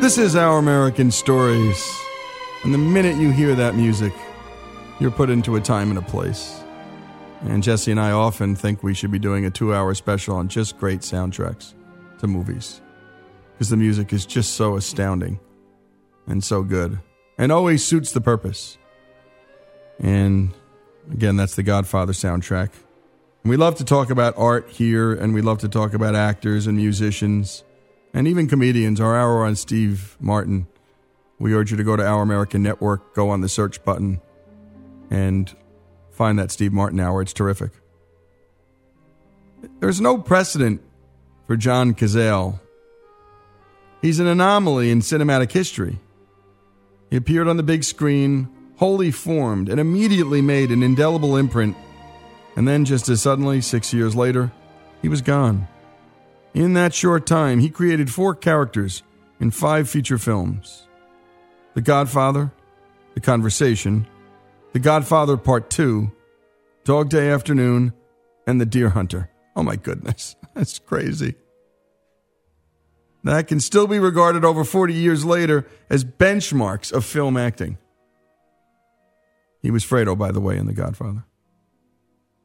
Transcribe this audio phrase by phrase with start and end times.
[0.00, 2.00] This is Our American Stories.
[2.64, 4.14] And the minute you hear that music,
[4.98, 6.64] you're put into a time and a place.
[7.42, 10.48] And Jesse and I often think we should be doing a two hour special on
[10.48, 11.74] just great soundtracks
[12.18, 12.80] to movies.
[13.52, 15.38] Because the music is just so astounding
[16.26, 16.98] and so good
[17.36, 18.78] and always suits the purpose.
[19.98, 20.54] And
[21.12, 22.70] again, that's the Godfather soundtrack.
[23.44, 26.66] And we love to talk about art here, and we love to talk about actors
[26.66, 27.64] and musicians
[28.12, 29.00] and even comedians.
[29.00, 30.66] Our hour on Steve Martin.
[31.38, 34.20] We urge you to go to Our American Network, go on the search button,
[35.10, 35.54] and
[36.10, 37.22] find that Steve Martin hour.
[37.22, 37.72] It's terrific.
[39.80, 40.82] There's no precedent
[41.46, 42.60] for John Cazale.
[44.02, 45.98] He's an anomaly in cinematic history.
[47.10, 51.76] He appeared on the big screen, wholly formed, and immediately made an indelible imprint.
[52.56, 54.52] And then, just as suddenly, six years later,
[55.02, 55.68] he was gone.
[56.54, 59.02] In that short time, he created four characters
[59.38, 60.88] in five feature films
[61.74, 62.52] The Godfather,
[63.14, 64.06] The Conversation,
[64.72, 66.10] The Godfather Part 2,
[66.84, 67.92] Dog Day Afternoon,
[68.46, 69.30] and The Deer Hunter.
[69.54, 71.36] Oh my goodness, that's crazy.
[73.22, 77.76] That can still be regarded over 40 years later as benchmarks of film acting.
[79.60, 81.24] He was Fredo, by the way, in The Godfather.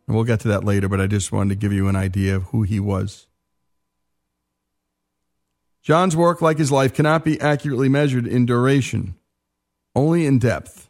[0.06, 2.36] And we'll get to that later, but I just wanted to give you an idea
[2.36, 3.28] of who he was.
[5.86, 9.14] John's work, like his life, cannot be accurately measured in duration,
[9.96, 10.90] only in depth.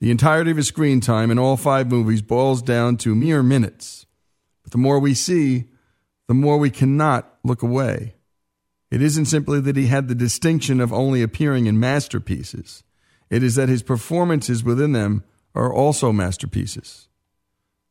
[0.00, 4.06] The entirety of his screen time in all five movies boils down to mere minutes.
[4.64, 5.66] But the more we see,
[6.26, 8.16] the more we cannot look away.
[8.90, 12.82] It isn't simply that he had the distinction of only appearing in masterpieces,
[13.30, 15.22] it is that his performances within them
[15.54, 17.06] are also masterpieces.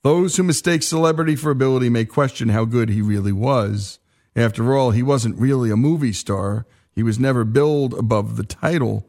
[0.04, 4.00] Those who mistake celebrity for ability may question how good he really was.
[4.40, 6.66] After all, he wasn't really a movie star.
[6.96, 9.06] He was never billed above the title.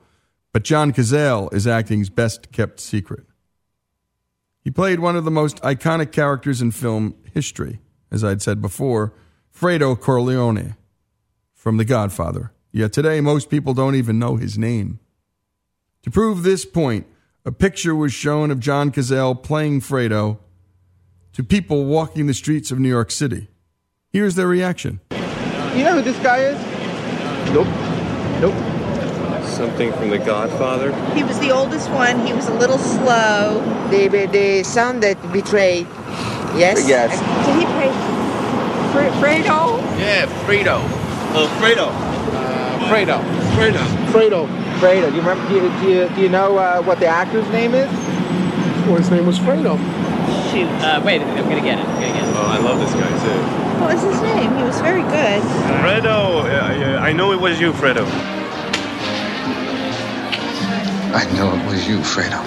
[0.52, 3.26] But John Cazale is acting's best kept secret.
[4.64, 7.78] He played one of the most iconic characters in film history,
[8.10, 9.14] as I'd said before,
[9.56, 10.74] Fredo Corleone
[11.54, 12.52] from The Godfather.
[12.72, 14.98] Yet today, most people don't even know his name.
[16.02, 17.06] To prove this point,
[17.44, 20.38] a picture was shown of John Cazale playing Fredo
[21.34, 23.46] to people walking the streets of New York City.
[24.08, 24.98] Here's their reaction.
[25.76, 26.58] You know who this guy is?
[27.54, 27.68] Nope.
[28.40, 29.44] Nope.
[29.44, 30.92] Something from The Godfather?
[31.14, 32.26] He was the oldest one.
[32.26, 33.60] He was a little slow.
[33.90, 35.86] The, the son that betrayed.
[36.58, 36.88] Yes?
[36.88, 37.12] Yes.
[37.46, 37.90] Did he play
[38.90, 39.78] Fre- Fredo?
[39.98, 40.82] Yeah, Fredo.
[41.34, 41.88] Oh, Fredo.
[42.34, 43.22] Uh, Fredo.
[43.54, 43.84] Fredo.
[44.10, 44.48] Fredo.
[44.80, 45.10] Fredo.
[45.10, 45.48] Do you remember?
[45.48, 47.88] Do you, do you, do you know uh, what the actor's name is?
[48.86, 49.78] Well, his name was Fredo.
[50.50, 50.66] Shoot.
[50.82, 51.84] Uh, wait, I'm gonna get it.
[51.86, 52.34] I'm gonna get it.
[52.34, 53.69] Oh, I love this guy too.
[53.80, 54.56] What was his name?
[54.56, 55.42] He was very good.
[55.80, 56.44] Fredo!
[56.44, 58.06] Uh, I know it was you, Fredo.
[61.12, 62.40] I know it was you, Fredo.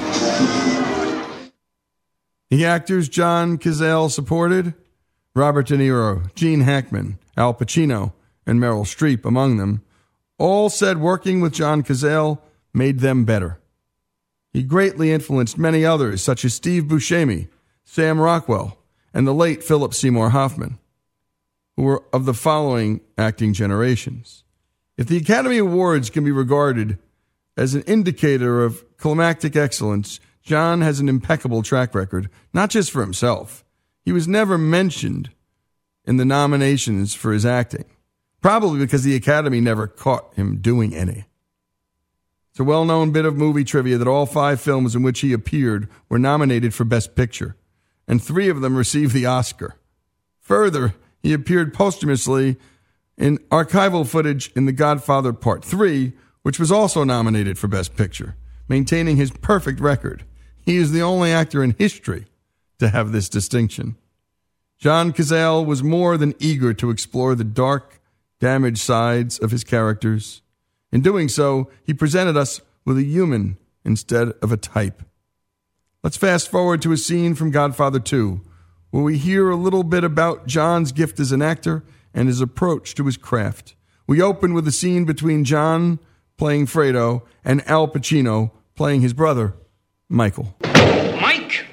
[2.52, 4.76] The actors John Cazale supported
[5.36, 8.14] Robert De Niro, Gene Hackman, Al Pacino,
[8.46, 9.82] and Meryl Streep among them,
[10.38, 12.40] all said working with John Cazale
[12.76, 13.60] made them better.
[14.52, 17.48] He greatly influenced many others, such as Steve Buscemi,
[17.84, 18.78] Sam Rockwell,
[19.16, 20.78] and the late Philip Seymour Hoffman,
[21.76, 24.44] who were of the following acting generations.
[24.98, 26.98] If the Academy Awards can be regarded
[27.58, 33.02] as an indicator of climactic excellence, John has an impeccable track record, not just for
[33.02, 33.64] himself.
[34.04, 35.32] He was never mentioned
[36.06, 37.86] in the nominations for his acting,
[38.42, 41.26] probably because the Academy never caught him doing any.
[42.52, 45.34] It's a well known bit of movie trivia that all five films in which he
[45.34, 47.56] appeared were nominated for Best Picture,
[48.08, 49.76] and three of them received the Oscar.
[50.42, 50.94] Further,
[51.24, 52.58] he appeared posthumously
[53.18, 58.36] in archival footage in The Godfather Part 3, which was also nominated for Best Picture,
[58.68, 60.26] maintaining his perfect record.
[60.66, 62.26] He is the only actor in history
[62.80, 63.96] to have this distinction.
[64.78, 68.02] John Cazale was more than eager to explore the dark,
[68.42, 70.42] damaged sides of his characters.
[70.92, 75.02] In doing so, he presented us with a human instead of a type.
[76.04, 78.42] Let's fast forward to a scene from Godfather 2,
[78.94, 82.94] where we hear a little bit about John's gift as an actor and his approach
[82.94, 83.74] to his craft.
[84.06, 85.98] We open with a scene between John
[86.38, 89.56] playing Fredo and Al Pacino playing his brother,
[90.10, 90.56] Michael.
[91.20, 91.66] Mike,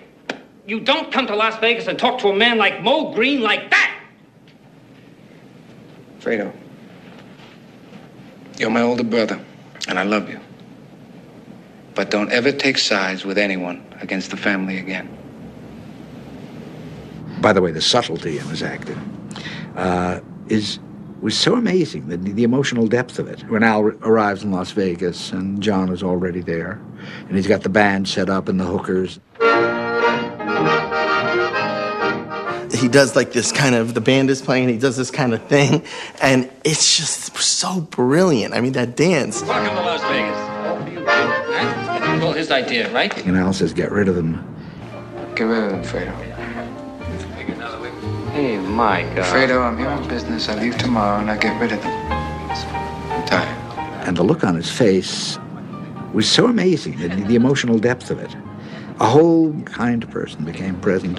[0.67, 3.69] you don't come to Las Vegas and talk to a man like Moe Greene like
[3.69, 4.01] that.
[6.21, 6.51] Fredo,
[8.59, 9.39] you're my older brother,
[9.89, 10.41] and I love you.
[11.95, 15.19] But don't ever take sides with anyone against the family again.
[17.41, 18.99] By the way, the subtlety in his acting
[19.77, 20.79] uh, is
[21.21, 23.41] was so amazing the, the emotional depth of it.
[23.51, 26.81] When Al arrives in Las Vegas and John is already there,
[27.29, 29.21] and he's got the band set up and the hookers.
[32.79, 34.69] He does like this kind of the band is playing.
[34.69, 35.83] He does this kind of thing,
[36.23, 38.55] and it's just so brilliant.
[38.55, 39.43] I mean, that dance.
[39.43, 40.51] Welcome to Las Vegas.
[42.23, 43.17] Well, his idea, right?
[43.27, 44.47] And Al says, "Get rid of them."
[45.35, 46.30] Get rid of them, Fredo.
[48.41, 49.07] Hey, Mike.
[49.17, 50.49] Fredo, I'm here on business.
[50.49, 51.93] I leave tomorrow and I get rid of them.
[52.11, 54.09] I'm tired.
[54.09, 55.39] And the look on his face
[56.15, 58.35] was so amazing, the, the emotional depth of it.
[58.99, 61.19] A whole kind of person became present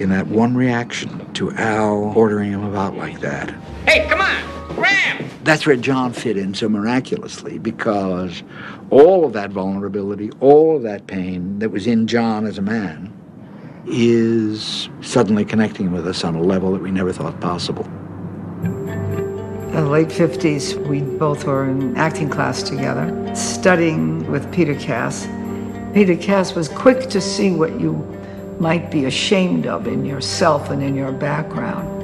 [0.00, 3.50] in that one reaction to Al ordering him about like that.
[3.86, 5.28] Hey, come on, ram!
[5.44, 8.42] That's where John fit in so miraculously because
[8.88, 13.12] all of that vulnerability, all of that pain that was in John as a man
[13.88, 17.84] is suddenly connecting with us on a level that we never thought possible.
[18.64, 25.28] In the late 50s, we both were in acting class together, studying with Peter Kass.
[25.92, 27.92] Peter Kass was quick to see what you
[28.58, 32.02] might be ashamed of in yourself and in your background,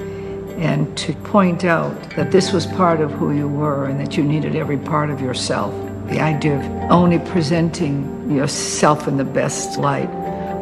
[0.60, 4.22] and to point out that this was part of who you were and that you
[4.22, 5.74] needed every part of yourself.
[6.08, 10.10] The idea of only presenting yourself in the best light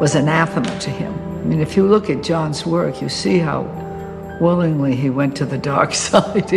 [0.01, 1.13] was anathema to him.
[1.13, 3.65] I mean, if you look at John's work, you see how
[4.41, 6.53] willingly he went to the dark side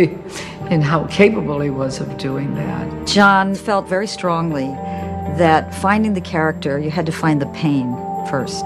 [0.70, 3.06] and how capable he was of doing that.
[3.06, 4.68] John felt very strongly
[5.36, 7.94] that finding the character, you had to find the pain
[8.30, 8.64] first.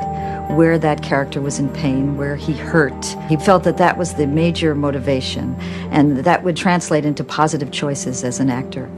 [0.50, 3.04] Where that character was in pain, where he hurt.
[3.28, 5.54] He felt that that was the major motivation,
[5.90, 8.88] and that would translate into positive choices as an actor.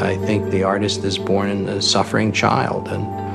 [0.00, 3.25] I think the artist is born in a suffering child, and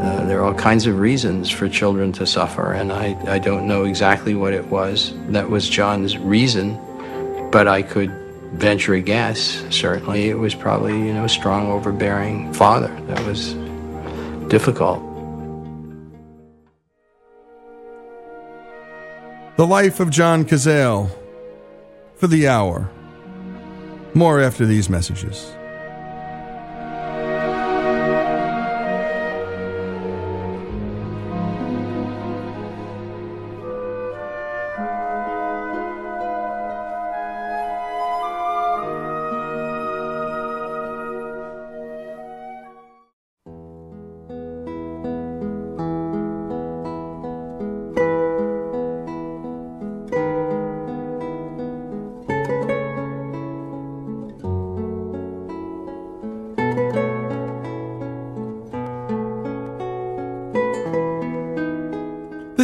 [0.00, 3.68] uh, there are all kinds of reasons for children to suffer, and I, I don't
[3.68, 6.78] know exactly what it was that was John's reason,
[7.50, 8.10] but I could
[8.54, 9.62] venture a guess.
[9.68, 13.54] Certainly, it was probably, you know, a strong, overbearing father that was
[14.48, 15.02] difficult.
[19.56, 21.10] The Life of John Cazale
[22.16, 22.90] for the hour.
[24.14, 25.54] More after these messages.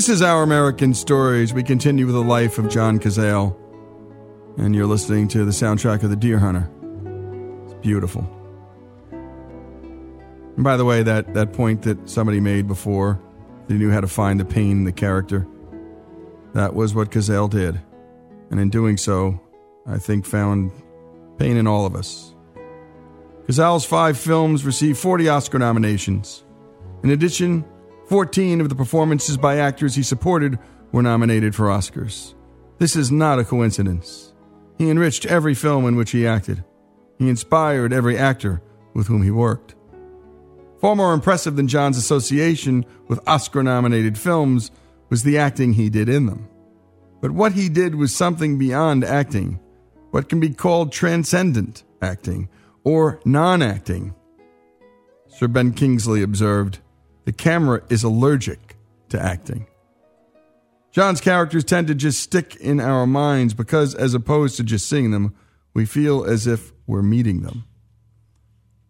[0.06, 1.52] This is Our American Stories.
[1.52, 3.56] We continue with the life of John Cazale.
[4.56, 6.70] And you're listening to the soundtrack of The Deer Hunter.
[7.64, 8.24] It's beautiful.
[9.10, 13.20] And by the way, that, that point that somebody made before,
[13.66, 15.44] they knew how to find the pain in the character,
[16.54, 17.82] that was what Cazale did.
[18.52, 19.40] And in doing so,
[19.88, 20.70] I think found
[21.36, 22.32] pain in all of us.
[23.48, 26.44] Cazale's five films received 40 Oscar nominations.
[27.02, 27.64] In addition,
[28.06, 30.58] 14 of the performances by actors he supported
[30.92, 32.34] were nominated for Oscars.
[32.78, 34.32] This is not a coincidence.
[34.78, 36.64] He enriched every film in which he acted.
[37.18, 38.62] He inspired every actor
[38.94, 39.74] with whom he worked.
[40.80, 44.70] Far more impressive than John's association with Oscar nominated films
[45.08, 46.48] was the acting he did in them.
[47.20, 49.58] But what he did was something beyond acting,
[50.10, 52.48] what can be called transcendent acting
[52.84, 54.14] or non acting.
[55.28, 56.78] Sir Ben Kingsley observed,
[57.26, 58.76] the camera is allergic
[59.10, 59.66] to acting.
[60.92, 65.10] John's characters tend to just stick in our minds because, as opposed to just seeing
[65.10, 65.34] them,
[65.74, 67.64] we feel as if we're meeting them.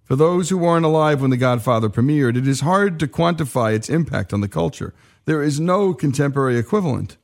[0.04, 3.90] For those who weren't alive when The Godfather premiered, it is hard to quantify its
[3.90, 4.94] impact on the culture.
[5.24, 7.16] There is no contemporary equivalent.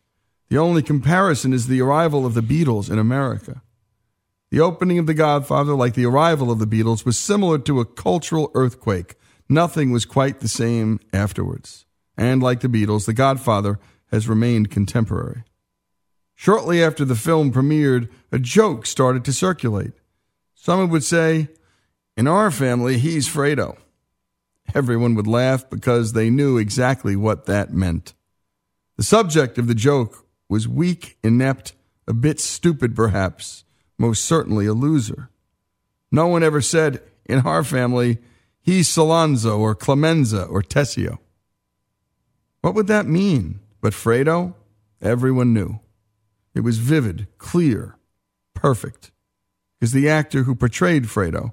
[0.48, 3.62] The only comparison is the arrival of the Beatles in America.
[4.50, 7.84] The opening of The Godfather, like the arrival of the Beatles, was similar to a
[7.84, 9.14] cultural earthquake.
[9.52, 11.84] Nothing was quite the same afterwards.
[12.16, 13.78] And like the Beatles, The Godfather
[14.10, 15.44] has remained contemporary.
[16.34, 19.92] Shortly after the film premiered, a joke started to circulate.
[20.54, 21.48] Someone would say,
[22.16, 23.76] In our family, he's Fredo.
[24.74, 28.14] Everyone would laugh because they knew exactly what that meant.
[28.96, 31.74] The subject of the joke was weak, inept,
[32.08, 33.64] a bit stupid perhaps,
[33.98, 35.28] most certainly a loser.
[36.10, 38.16] No one ever said, In our family,
[38.62, 41.18] he's Sollozzo or Clemenza or Tessio.
[42.62, 43.60] What would that mean?
[43.80, 44.54] But Fredo,
[45.00, 45.80] everyone knew.
[46.54, 47.96] It was vivid, clear,
[48.54, 49.10] perfect.
[49.78, 51.52] Because the actor who portrayed Fredo,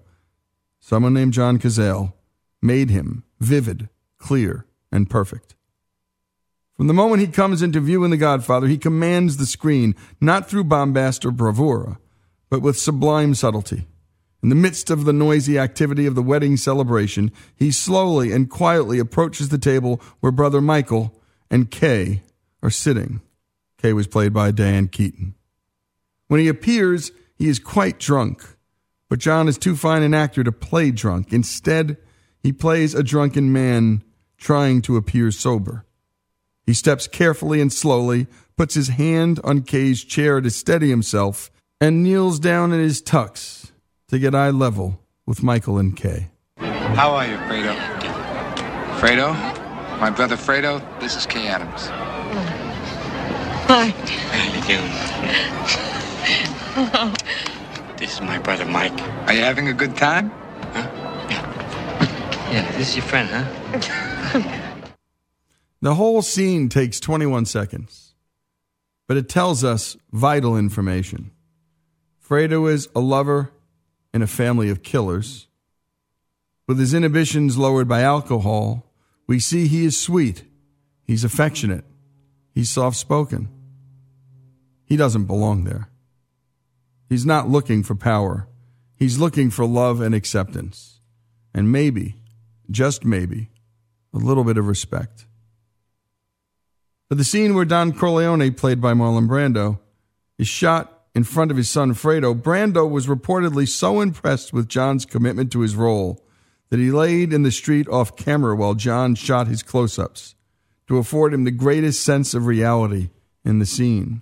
[0.79, 2.13] someone named John Cazale,
[2.61, 5.55] made him vivid, clear, and perfect.
[6.79, 10.49] From the moment he comes into view in The Godfather, he commands the screen, not
[10.49, 11.99] through bombast or bravura,
[12.49, 13.88] but with sublime subtlety.
[14.41, 18.97] In the midst of the noisy activity of the wedding celebration, he slowly and quietly
[18.97, 21.13] approaches the table where Brother Michael
[21.51, 22.23] and Kay
[22.63, 23.21] are sitting.
[23.77, 25.35] Kay was played by Diane Keaton.
[26.27, 28.55] When he appears, he is quite drunk,
[29.09, 31.33] but John is too fine an actor to play drunk.
[31.33, 31.97] Instead,
[32.41, 34.03] he plays a drunken man
[34.37, 35.85] trying to appear sober.
[36.65, 41.49] He steps carefully and slowly, puts his hand on Kay's chair to steady himself,
[41.81, 43.58] and kneels down in his tux
[44.09, 46.29] to get eye level with Michael and Kay.
[46.57, 47.75] How are you, Fredo?
[48.99, 49.33] Fredo?
[49.99, 51.87] My brother Fredo, this is Kay Adams.
[53.67, 53.89] Hi.
[53.89, 54.91] How are you doing?
[57.97, 58.99] This is my brother Mike.
[59.27, 60.31] Are you having a good time?
[62.51, 63.45] Yeah, this is your friend, huh?
[65.81, 68.13] The whole scene takes 21 seconds,
[69.07, 71.31] but it tells us vital information.
[72.21, 73.53] Fredo is a lover
[74.13, 75.47] in a family of killers.
[76.67, 78.93] With his inhibitions lowered by alcohol,
[79.27, 80.43] we see he is sweet,
[81.03, 81.85] he's affectionate,
[82.53, 83.49] he's soft spoken.
[84.85, 85.89] He doesn't belong there.
[87.09, 88.47] He's not looking for power,
[88.95, 90.99] he's looking for love and acceptance.
[91.53, 92.15] And maybe,
[92.69, 93.49] just maybe,
[94.13, 95.25] a little bit of respect.
[97.09, 99.79] But the scene where Don Corleone, played by Marlon Brando,
[100.37, 105.05] is shot in front of his son Fredo, Brando was reportedly so impressed with John's
[105.05, 106.23] commitment to his role
[106.69, 110.35] that he laid in the street off camera while John shot his close ups
[110.87, 113.09] to afford him the greatest sense of reality
[113.43, 114.21] in the scene.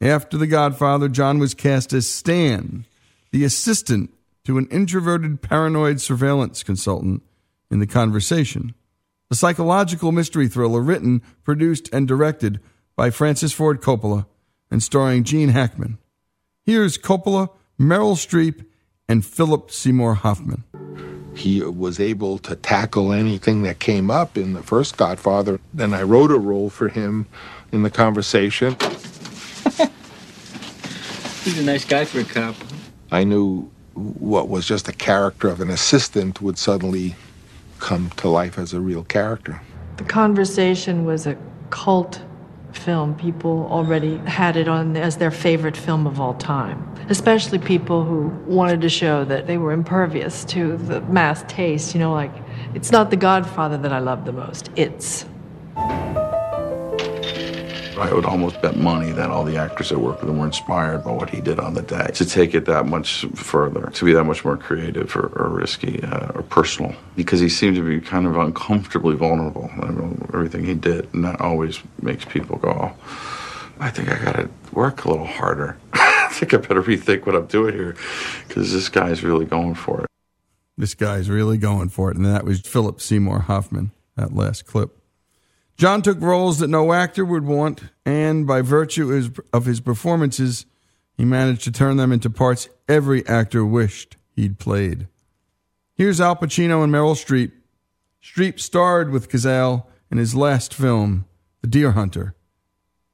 [0.00, 2.86] After The Godfather, John was cast as Stan,
[3.32, 4.14] the assistant
[4.44, 7.24] to an introverted paranoid surveillance consultant
[7.68, 8.76] in The Conversation,
[9.28, 12.60] a psychological mystery thriller written, produced, and directed
[12.94, 14.26] by Francis Ford Coppola
[14.70, 15.98] and starring Gene Hackman.
[16.64, 18.64] Here's Coppola, Meryl Streep,
[19.08, 20.62] and Philip Seymour Hoffman.
[21.34, 25.58] He was able to tackle anything that came up in the first Godfather.
[25.74, 27.26] Then I wrote a role for him
[27.72, 28.76] in the conversation.
[31.42, 32.54] He's a nice guy for a cop.
[33.10, 37.16] I knew what was just a character of an assistant would suddenly
[37.80, 39.60] come to life as a real character.
[39.96, 41.36] The conversation was a
[41.70, 42.22] cult
[42.76, 43.14] film.
[43.14, 48.28] People already had it on as their favorite film of all time, especially people who
[48.46, 51.94] wanted to show that they were impervious to the mass taste.
[51.94, 52.32] You know, like,
[52.74, 55.24] it's not The Godfather that I love the most, it's.
[58.02, 61.04] I would almost bet money that all the actors that worked with him were inspired
[61.04, 62.08] by what he did on the day.
[62.14, 66.02] To take it that much further, to be that much more creative or, or risky
[66.02, 69.70] uh, or personal, because he seemed to be kind of uncomfortably vulnerable.
[69.80, 73.04] I mean, everything he did, and that always makes people go, oh,
[73.78, 75.78] I think I got to work a little harder.
[75.92, 77.94] I think I better rethink what I'm doing here,
[78.48, 80.06] because this guy's really going for it.
[80.76, 82.16] This guy's really going for it.
[82.16, 84.98] And that was Philip Seymour Hoffman, that last clip.
[85.76, 90.66] John took roles that no actor would want, and by virtue of his performances,
[91.16, 95.08] he managed to turn them into parts every actor wished he'd played.
[95.94, 97.52] Here's Al Pacino and Meryl Streep.
[98.22, 101.24] Streep starred with Cazale in his last film,
[101.60, 102.34] The Deer Hunter,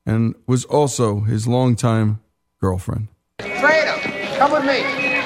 [0.04, 2.20] and was also his longtime
[2.60, 3.08] girlfriend.
[3.38, 4.82] Fredo, come with me.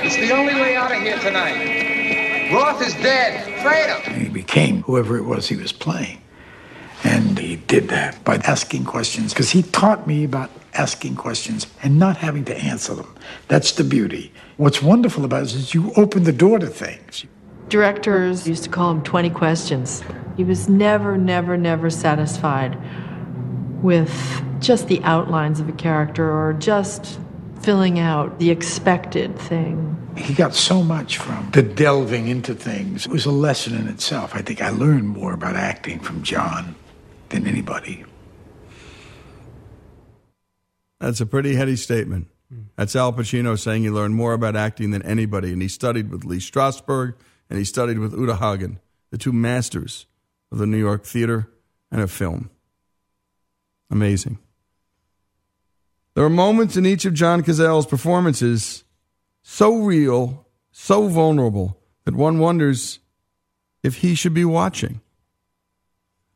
[0.07, 2.53] It's the only way out of here tonight.
[2.53, 3.49] Roth is dead.
[3.61, 4.17] Fredo.
[4.17, 6.22] He became whoever it was he was playing.
[7.05, 11.99] And he did that by asking questions, because he taught me about asking questions and
[11.99, 13.15] not having to answer them.
[13.49, 14.33] That's the beauty.
[14.57, 17.27] What's wonderful about it is you open the door to things.
[17.69, 20.03] Directors used to call him 20 questions.
[20.37, 22.79] He was never, never, never satisfied
[23.83, 24.13] with
[24.61, 27.19] just the outlines of a character or just
[27.63, 29.89] filling out the expected thing.
[30.17, 33.07] He got so much from the delving into things.
[33.07, 34.35] It was a lesson in itself.
[34.35, 36.75] I think I learned more about acting from John
[37.33, 38.05] than anybody.
[41.01, 42.29] That's a pretty heady statement.
[42.77, 46.25] That's Al Pacino saying he learned more about acting than anybody, and he studied with
[46.25, 47.15] Lee Strasberg
[47.51, 48.79] and he studied with Uta Hagen,
[49.11, 50.07] the two masters
[50.51, 51.51] of the New York theater
[51.91, 52.49] and of film.
[53.91, 54.39] Amazing.
[56.15, 58.85] There are moments in each of John Cazale's performances
[59.43, 63.01] so real, so vulnerable, that one wonders
[63.83, 65.02] if he should be watching.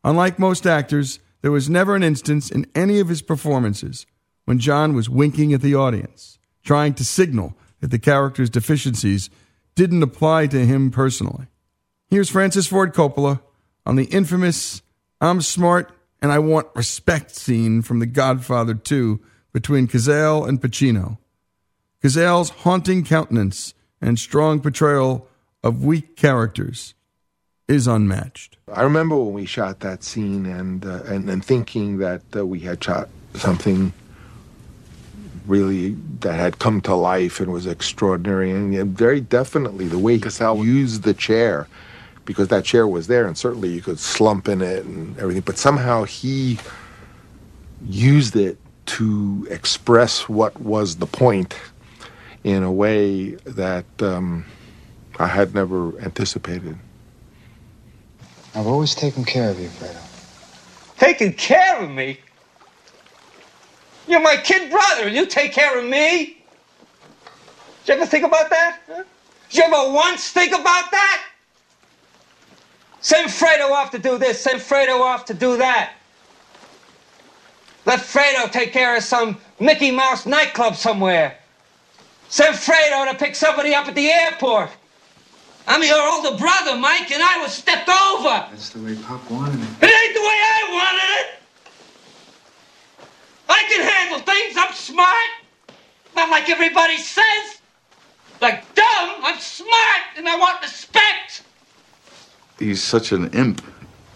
[0.06, 4.06] Unlike most actors, there was never an instance in any of his performances
[4.44, 9.30] when John was winking at the audience, trying to signal that the character's deficiencies
[9.74, 11.48] didn't apply to him personally.
[12.06, 13.40] Here's Francis Ford Coppola
[13.84, 14.80] on the infamous
[15.20, 15.90] I'm smart
[16.22, 19.20] and I want respect scene from The Godfather 2
[19.52, 21.18] between Cazale and Pacino.
[22.00, 25.26] Cazale's haunting countenance and strong portrayal
[25.64, 26.94] of weak characters
[27.68, 28.56] is unmatched.
[28.72, 32.60] I remember when we shot that scene and uh, and, and thinking that uh, we
[32.60, 33.92] had shot something
[35.46, 40.18] really that had come to life and was extraordinary and yeah, very definitely the way
[40.18, 41.68] Cazale used the chair
[42.24, 45.56] because that chair was there and certainly you could slump in it and everything but
[45.56, 46.58] somehow he
[47.86, 51.56] used it to express what was the point
[52.42, 54.44] in a way that um,
[55.18, 56.76] I had never anticipated.
[58.56, 60.00] I've always taken care of you, Fredo.
[60.96, 62.18] Taking care of me?
[64.08, 66.42] You're my kid brother, and you take care of me?
[67.84, 68.80] Did you ever think about that?
[68.86, 69.02] Huh?
[69.50, 71.26] Did you ever once think about that?
[73.02, 75.92] Send Fredo off to do this, send Fredo off to do that.
[77.84, 81.36] Let Fredo take care of some Mickey Mouse nightclub somewhere.
[82.30, 84.70] Send Fredo to pick somebody up at the airport.
[85.66, 88.46] I'm your older brother, Mike, and I was stepped over.
[88.50, 89.68] That's the way Pop wanted it.
[89.82, 91.26] It ain't the way I wanted it.
[93.48, 94.56] I can handle things.
[94.56, 95.14] I'm smart.
[96.14, 97.60] Not like everybody says.
[98.40, 99.14] Like dumb.
[99.22, 101.42] I'm smart, and I want respect.
[102.58, 103.62] He's such an imp,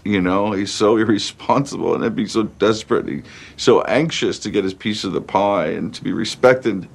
[0.04, 0.52] you know.
[0.52, 3.06] He's so irresponsible and he's so desperate.
[3.08, 3.24] He's
[3.56, 6.88] so anxious to get his piece of the pie and to be respected.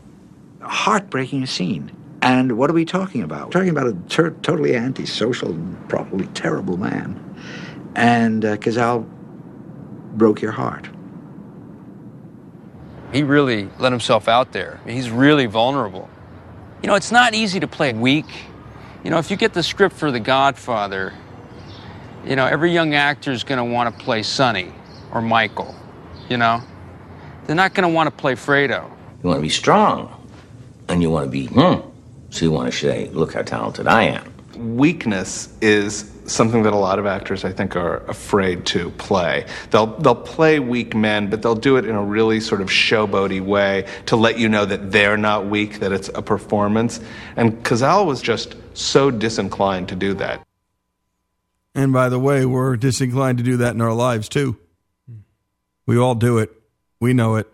[0.62, 1.95] Heartbreaking scene.
[2.26, 3.46] And what are we talking about?
[3.46, 5.56] We're talking about a ter- totally antisocial,
[5.88, 7.22] probably terrible man.
[7.96, 9.08] And uh, Cazale
[10.18, 10.90] broke your heart.
[13.14, 14.82] He really let himself out there.
[14.88, 16.10] He's really vulnerable.
[16.82, 18.26] You know, it's not easy to play weak.
[19.04, 21.14] You know, if you get the script for The Godfather,
[22.26, 24.74] you know, every young actor is going to want to play Sonny
[25.12, 25.76] or Michael,
[26.28, 26.64] you know?
[27.46, 28.90] They're not going to want to play Fredo.
[29.22, 30.28] You want to be strong,
[30.90, 31.92] and you want to be, hmm.
[32.36, 34.76] So you want to say, look how talented I am.
[34.76, 39.46] Weakness is something that a lot of actors I think are afraid to play.
[39.70, 43.40] They'll they'll play weak men, but they'll do it in a really sort of showboaty
[43.40, 47.00] way to let you know that they're not weak, that it's a performance.
[47.38, 50.46] And Cazale was just so disinclined to do that.
[51.74, 54.58] And by the way, we're disinclined to do that in our lives too.
[55.86, 56.52] We all do it.
[57.00, 57.50] We know it.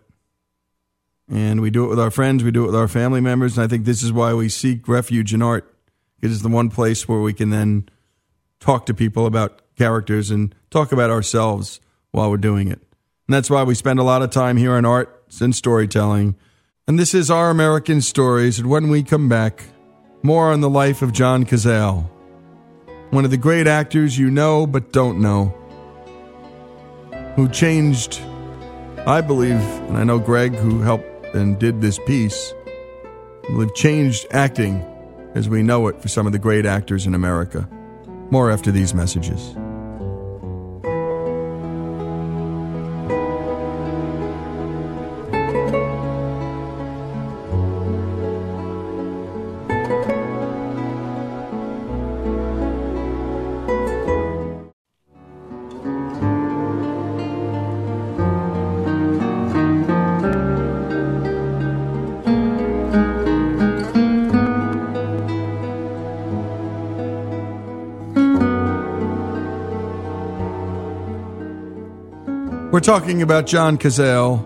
[1.29, 3.57] And we do it with our friends, we do it with our family members.
[3.57, 5.73] And I think this is why we seek refuge in art.
[6.21, 7.89] It is the one place where we can then
[8.59, 11.79] talk to people about characters and talk about ourselves
[12.11, 12.81] while we're doing it.
[13.27, 16.35] And that's why we spend a lot of time here on arts and storytelling.
[16.87, 18.59] And this is Our American Stories.
[18.59, 19.63] And when we come back,
[20.23, 22.09] more on the life of John Cazale,
[23.11, 25.55] one of the great actors you know but don't know,
[27.35, 28.19] who changed,
[29.05, 32.53] I believe, and I know Greg, who helped and did this piece,
[33.43, 34.85] I believe changed acting
[35.35, 37.67] as we know it for some of the great actors in America.
[38.29, 39.55] More after these messages.
[72.81, 74.39] We're talking about John Cazale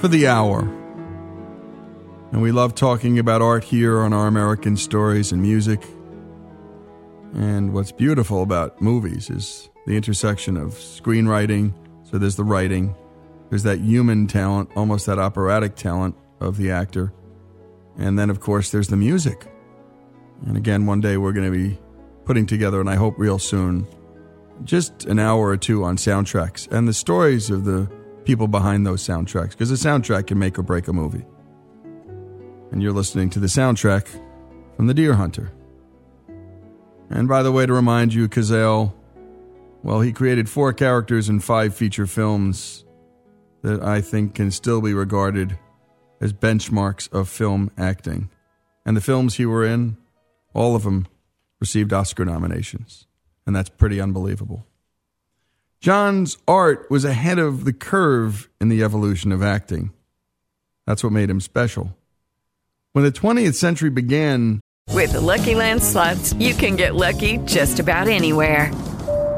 [0.00, 0.60] for the hour.
[2.32, 5.84] And we love talking about art here on our American stories and music.
[7.34, 11.74] And what's beautiful about movies is the intersection of screenwriting.
[12.04, 12.96] So there's the writing,
[13.50, 17.12] there's that human talent, almost that operatic talent of the actor.
[17.98, 19.44] And then, of course, there's the music.
[20.46, 21.78] And again, one day we're going to be
[22.24, 23.86] putting together, and I hope real soon,
[24.62, 27.90] just an hour or two on soundtracks and the stories of the
[28.24, 31.24] people behind those soundtracks, because a soundtrack can make or break a movie.
[32.70, 34.08] And you're listening to the soundtrack
[34.76, 35.52] from The Deer Hunter.
[37.10, 38.92] And by the way, to remind you, Cazale,
[39.82, 42.84] well, he created four characters in five feature films
[43.62, 45.58] that I think can still be regarded
[46.20, 48.30] as benchmarks of film acting.
[48.86, 49.96] And the films he were in,
[50.54, 51.06] all of them
[51.60, 53.06] received Oscar nominations.
[53.46, 54.66] And that's pretty unbelievable.
[55.80, 59.92] John's art was ahead of the curve in the evolution of acting.
[60.86, 61.96] That's what made him special.
[62.92, 68.08] When the 20th century began, With the LuckyLand slots, you can get lucky just about
[68.08, 68.70] anywhere.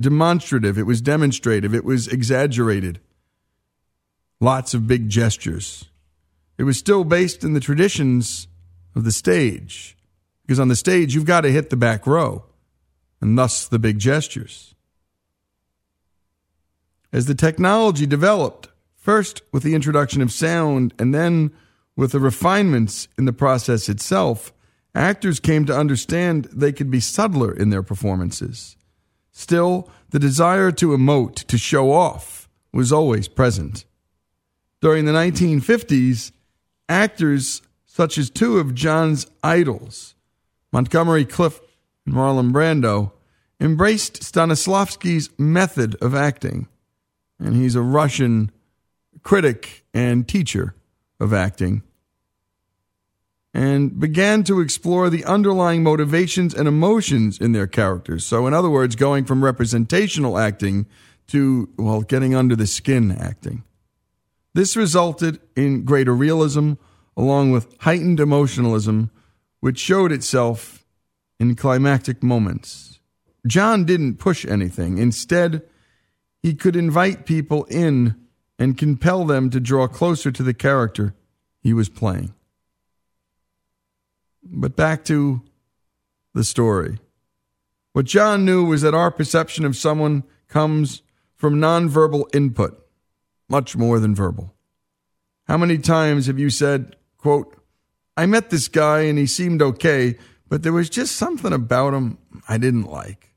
[0.00, 3.00] demonstrative, it was demonstrative, it was exaggerated.
[4.40, 5.86] Lots of big gestures.
[6.58, 8.48] It was still based in the traditions
[8.94, 9.96] of the stage,
[10.42, 12.44] because on the stage, you've got to hit the back row,
[13.20, 14.74] and thus the big gestures.
[17.12, 21.50] As the technology developed, first with the introduction of sound and then
[21.96, 24.52] with the refinements in the process itself,
[24.94, 28.76] actors came to understand they could be subtler in their performances.
[29.32, 33.84] Still, the desire to emote, to show off, was always present.
[34.80, 36.32] During the 1950s,
[36.88, 40.14] actors such as two of John's idols,
[40.72, 41.62] Montgomery Clift
[42.06, 43.12] and Marlon Brando,
[43.60, 46.68] embraced Stanislavski's method of acting.
[47.38, 48.50] And he's a Russian
[49.22, 50.74] critic and teacher
[51.18, 51.82] of acting.
[53.52, 58.24] And began to explore the underlying motivations and emotions in their characters.
[58.24, 60.86] So, in other words, going from representational acting
[61.28, 63.64] to, well, getting under the skin acting.
[64.54, 66.74] This resulted in greater realism
[67.16, 69.10] along with heightened emotionalism,
[69.60, 70.84] which showed itself
[71.38, 73.00] in climactic moments.
[73.46, 74.98] John didn't push anything.
[74.98, 75.62] Instead,
[76.42, 78.14] he could invite people in
[78.58, 81.14] and compel them to draw closer to the character
[81.60, 82.34] he was playing.
[84.52, 85.42] But back to
[86.34, 86.98] the story.
[87.92, 91.02] What John knew was that our perception of someone comes
[91.36, 92.86] from nonverbal input,
[93.48, 94.54] much more than verbal.
[95.48, 97.56] How many times have you said, quote,
[98.16, 102.18] I met this guy and he seemed okay, but there was just something about him
[102.48, 103.32] I didn't like.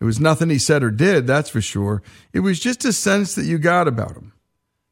[0.00, 2.02] It was nothing he said or did, that's for sure.
[2.34, 4.33] It was just a sense that you got about him.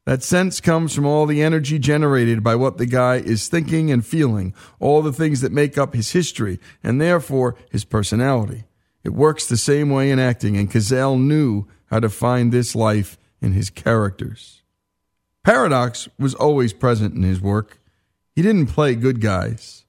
[0.05, 4.05] That sense comes from all the energy generated by what the guy is thinking and
[4.05, 8.65] feeling, all the things that make up his history, and therefore his personality.
[9.03, 13.17] It works the same way in acting, and Cazale knew how to find this life
[13.41, 14.61] in his characters.
[15.43, 17.79] Paradox was always present in his work.
[18.35, 19.85] He didn't play good guys.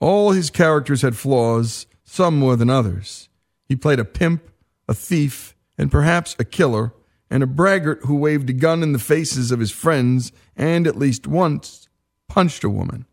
[0.00, 3.28] All his characters had flaws, some more than others.
[3.68, 4.48] He played a pimp,
[4.88, 6.92] a thief, and perhaps a killer,
[7.30, 10.96] and a braggart who waved a gun in the faces of his friends and, at
[10.96, 11.88] least once,
[12.28, 13.06] punched a woman.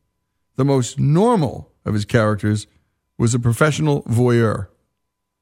[0.56, 2.66] The most normal of his characters
[3.18, 4.70] was a professional voyeur.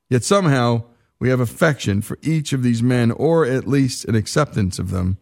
[0.09, 0.83] Yet somehow
[1.19, 5.17] we have affection for each of these men, or at least an acceptance of them.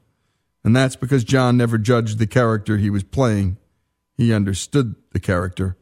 [0.63, 3.57] And that's because John never judged the character he was playing.
[4.17, 5.77] He understood the character,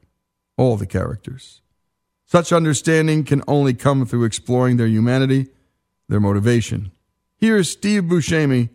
[0.58, 1.62] all the characters.
[2.26, 5.48] Such understanding can only come through exploring their humanity,
[6.08, 6.92] their motivation.
[7.42, 8.70] Here's Steve Buscemi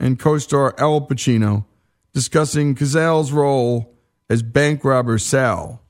[0.00, 1.66] and co star Al Pacino
[2.12, 3.94] discussing Cazale's role
[4.28, 5.80] as bank robber Sal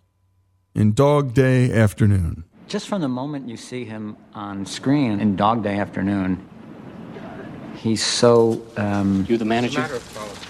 [0.75, 2.45] in Dog Day Afternoon.
[2.67, 6.47] Just from the moment you see him on screen in Dog Day Afternoon,
[7.77, 8.61] he's so.
[8.77, 9.89] Um, You the manager?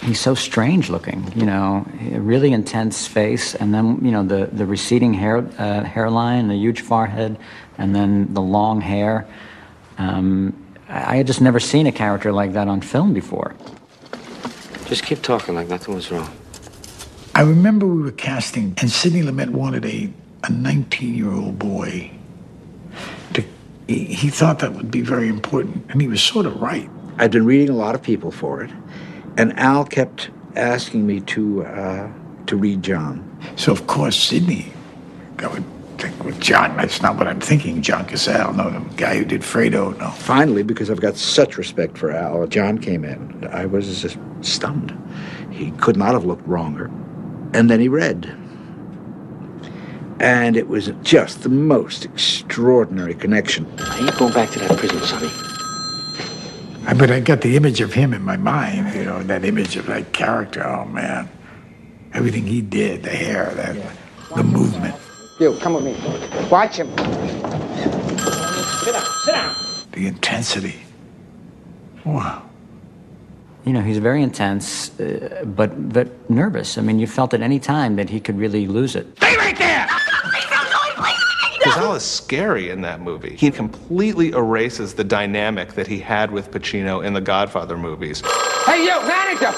[0.03, 4.47] He's so strange looking, you know, a really intense face, and then you know the
[4.47, 7.39] the receding hair uh, hairline, the huge forehead,
[7.79, 9.29] and then the long hair.
[9.97, 13.55] Um, I I had just never seen a character like that on film before.
[14.87, 16.31] Just keep talking like nothing was wrong.
[17.35, 20.11] I remember we were casting, and Sidney Lumet wanted a,
[20.45, 22.11] a 19 year old boy
[23.35, 23.45] to
[23.87, 26.89] He, he thought that would be very important, and he was sort of right.
[27.19, 28.71] I'd been reading a lot of people for it,
[29.37, 32.13] and Al kept asking me to uh,
[32.47, 33.25] to read John.
[33.57, 34.73] So of course Sidney,
[35.39, 35.65] I would
[35.99, 36.77] think with John.
[36.77, 37.83] That's not what I'm thinking.
[37.83, 40.11] John Cazale, no, the guy who did Fredo, no.
[40.11, 43.47] Finally, because I've got such respect for Al, John came in.
[43.51, 44.97] I was just stunned.
[45.51, 46.87] He could not have looked wronger.
[47.53, 48.27] And then he read.
[50.21, 53.67] And it was just the most extraordinary connection.
[53.79, 55.31] I ain't going back to that prison, Sonny.
[56.87, 59.77] I, but I got the image of him in my mind, you know, that image
[59.77, 60.67] of that character.
[60.67, 61.29] Oh, man.
[62.15, 63.77] Everything he did, the hair, that,
[64.35, 64.95] the movement.
[65.39, 65.93] You, come with me.
[66.51, 66.89] Watch him.
[66.89, 66.97] Sit
[68.93, 69.55] down, sit down.
[69.93, 70.81] The intensity.
[72.05, 72.43] Wow.
[73.65, 76.79] You know, he's very intense, uh, but but nervous.
[76.79, 79.15] I mean, you felt at any time that he could really lose it.
[81.61, 83.37] Cazale is scary in that movie.
[83.37, 88.23] He completely erases the dynamic that he had with Pacino in the Godfather movies.
[88.65, 89.55] Hey, you, manager!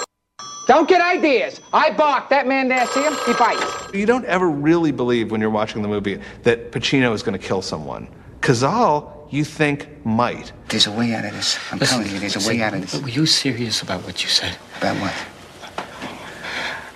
[0.70, 1.60] Don't get ideas.
[1.72, 2.28] I bark.
[2.28, 3.12] That man there, see him?
[3.26, 3.92] He bites.
[3.92, 7.44] You don't ever really believe when you're watching the movie that Pacino is going to
[7.44, 8.06] kill someone.
[8.40, 10.52] Cazale, you think might.
[10.68, 11.58] There's a way out of this.
[11.72, 13.02] I'm Listen, telling you, there's a listen, way out of this.
[13.02, 14.56] Were you serious about what you said?
[14.78, 15.14] About what?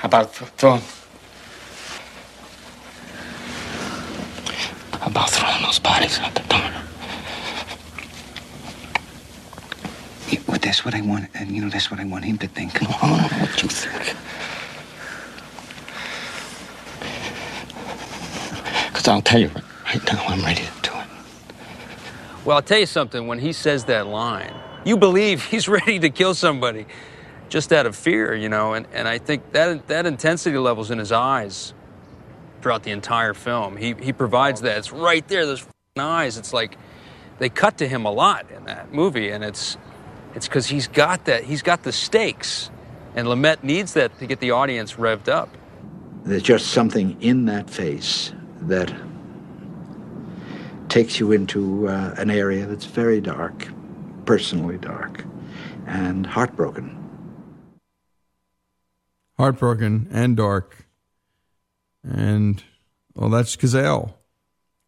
[0.05, 0.83] About th- throwing.
[5.03, 6.84] About throwing those bodies out the door.
[10.47, 12.49] Yeah, well, that's what I want, and you know, that's what I want him to
[12.49, 12.83] think.
[12.83, 14.17] I don't know what you think.
[18.89, 21.07] Because I'll tell you right, right now, I'm ready to do it.
[22.45, 23.27] Well, I'll tell you something.
[23.27, 24.55] When he says that line,
[24.85, 26.87] you believe he's ready to kill somebody
[27.49, 28.75] just out of fear, you know.
[28.75, 31.75] And, and I think that that intensity levels in his eyes
[32.61, 33.77] throughout the entire film.
[33.77, 34.79] He he provides that.
[34.79, 35.47] It's right there.
[35.47, 36.39] Those f***ing eyes.
[36.39, 36.77] It's like
[37.39, 39.77] they cut to him a lot in that movie, and it's
[40.35, 41.45] it's because he's got that.
[41.45, 42.71] He's got the stakes,
[43.15, 45.49] and Lumet needs that to get the audience revved up.
[46.25, 48.93] There's just something in that face that
[50.89, 53.69] takes you into uh, an area that's very dark,
[54.25, 55.25] personally dark,
[55.87, 57.01] and heartbroken.
[59.37, 60.87] Heartbroken and dark.
[62.03, 62.63] And,
[63.15, 64.15] well, that's Cazale.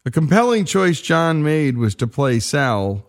[0.04, 3.05] A compelling choice John made was to play Sal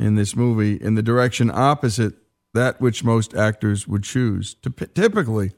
[0.00, 2.14] in this movie in the direction opposite
[2.54, 4.56] that which most actors would choose.
[4.62, 5.52] Typ- Typically,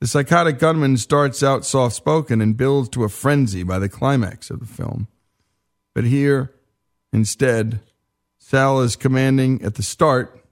[0.00, 4.50] the psychotic gunman starts out soft spoken and builds to a frenzy by the climax
[4.50, 5.06] of the film.
[5.94, 6.52] But here,
[7.12, 7.80] instead,
[8.38, 10.44] Sal is commanding at the start,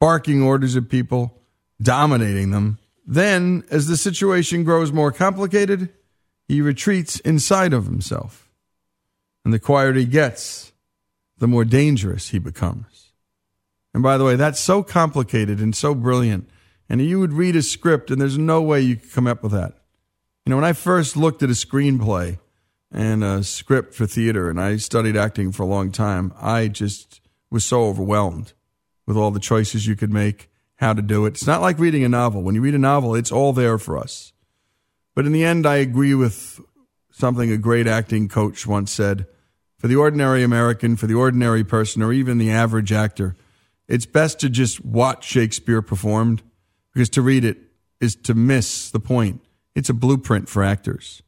[0.00, 1.42] barking orders at people,
[1.82, 2.78] dominating them.
[3.06, 5.90] Then, as the situation grows more complicated,
[6.46, 8.48] he retreats inside of himself.
[9.44, 10.72] And the quieter he gets,
[11.38, 13.12] the more dangerous he becomes.
[13.94, 16.48] And by the way, that's so complicated and so brilliant.
[16.88, 19.52] And you would read a script, and there's no way you could come up with
[19.52, 19.74] that.
[20.44, 22.38] You know, when I first looked at a screenplay
[22.90, 27.20] and a script for theater, and I studied acting for a long time, I just
[27.50, 28.52] was so overwhelmed
[29.06, 31.30] with all the choices you could make, how to do it.
[31.30, 32.42] It's not like reading a novel.
[32.42, 34.32] When you read a novel, it's all there for us.
[35.14, 36.60] But in the end, I agree with
[37.10, 39.26] something a great acting coach once said
[39.78, 43.36] for the ordinary American, for the ordinary person, or even the average actor,
[43.86, 46.42] it's best to just watch Shakespeare performed
[46.92, 47.58] because to read it
[48.00, 49.40] is to miss the point.
[49.74, 51.22] It's a blueprint for actors,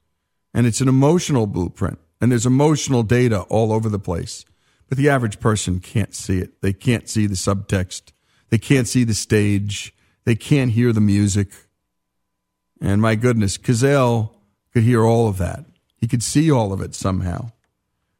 [0.52, 4.44] and it's an emotional blueprint, and there's emotional data all over the place.
[4.88, 6.60] But the average person can't see it.
[6.62, 8.10] They can't see the subtext.
[8.48, 9.94] They can't see the stage.
[10.24, 11.52] They can't hear the music.
[12.80, 14.34] And my goodness, Cazale
[14.72, 15.64] could hear all of that.
[15.96, 17.52] He could see all of it somehow.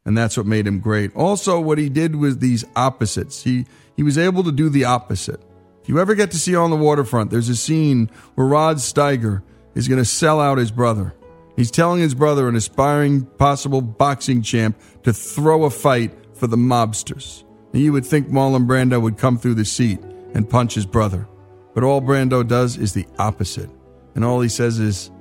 [0.05, 1.15] And that's what made him great.
[1.15, 3.43] Also, what he did was these opposites.
[3.43, 5.41] He, he was able to do the opposite.
[5.83, 9.43] If you ever get to see on the waterfront, there's a scene where Rod Steiger
[9.75, 11.13] is going to sell out his brother.
[11.55, 16.57] He's telling his brother, an aspiring possible boxing champ, to throw a fight for the
[16.57, 17.43] mobsters.
[17.73, 19.99] And you would think Marlon Brando would come through the seat
[20.33, 21.27] and punch his brother.
[21.73, 23.69] But all Brando does is the opposite.
[24.15, 25.11] And all he says is,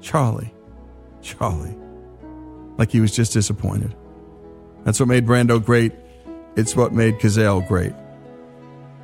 [0.00, 0.52] Charlie,
[1.22, 1.76] Charlie.
[2.76, 3.94] Like he was just disappointed.
[4.84, 5.92] That's what made Brando great.
[6.56, 7.92] It's what made Cazale great.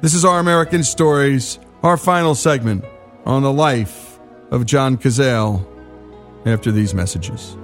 [0.02, 2.84] This is Our American Stories, our final segment
[3.24, 4.18] on the life
[4.50, 5.66] of John Cazale
[6.46, 7.56] after these messages.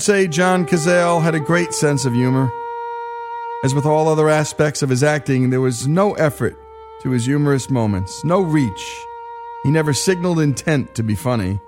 [0.00, 2.50] Say John Cazale had a great sense of humor.
[3.62, 6.56] As with all other aspects of his acting, there was no effort
[7.02, 9.00] to his humorous moments, no reach.
[9.62, 11.60] He never signaled intent to be funny.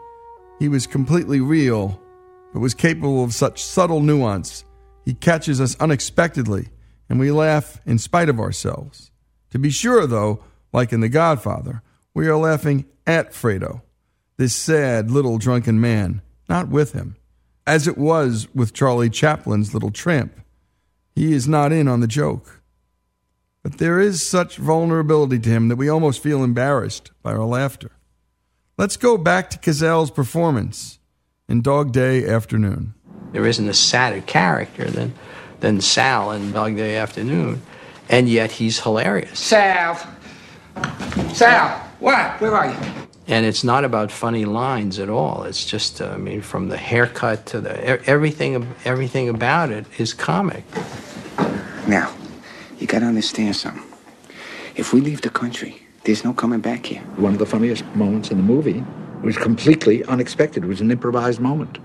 [0.59, 2.01] He was completely real,
[2.53, 4.65] but was capable of such subtle nuance.
[5.05, 6.71] He catches us unexpectedly,
[7.09, 9.11] and we laugh in spite of ourselves.
[9.51, 11.83] To be sure, though, like in The Godfather,
[12.15, 13.83] we are laughing at Fredo,
[14.39, 17.17] this sad little drunken man, not with him,
[17.67, 20.41] as it was with Charlie Chaplin's little tramp.
[21.15, 22.63] He is not in on the joke.
[23.63, 27.93] But there is such vulnerability to him that we almost feel embarrassed by our laughter.
[28.77, 30.99] Let's go back to Cazale's performance
[31.49, 32.95] in Dog Day Afternoon.
[33.33, 35.15] There isn't a sadder character than,
[35.61, 37.63] than Sal in Dog Day Afternoon,
[38.11, 39.39] and yet he's hilarious.
[39.39, 39.97] Sal.
[41.33, 41.71] Sal.
[42.01, 42.41] What?
[42.41, 42.77] Where are you?
[43.27, 45.45] And it's not about funny lines at all.
[45.45, 49.87] It's just, uh, I mean, from the haircut to the e- everything, everything about it
[49.99, 50.65] is comic.
[51.89, 52.13] Now,
[52.79, 53.83] you gotta understand something.
[54.77, 57.01] If we leave the country, there's no coming back here.
[57.17, 58.85] One of the funniest moments in the movie
[59.23, 60.65] was completely unexpected.
[60.65, 61.79] It was an improvised moment.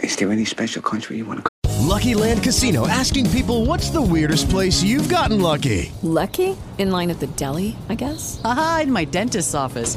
[0.00, 1.48] Is there any special country you wanna go?
[1.86, 5.92] LuckyLand Casino asking people what's the weirdest place you've gotten lucky?
[6.02, 6.56] Lucky?
[6.78, 8.40] In line at the deli, I guess?
[8.42, 9.96] Aha, in my dentist's office.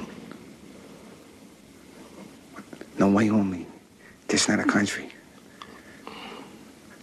[3.01, 3.65] No, Wyoming.
[4.27, 5.09] That's not a country.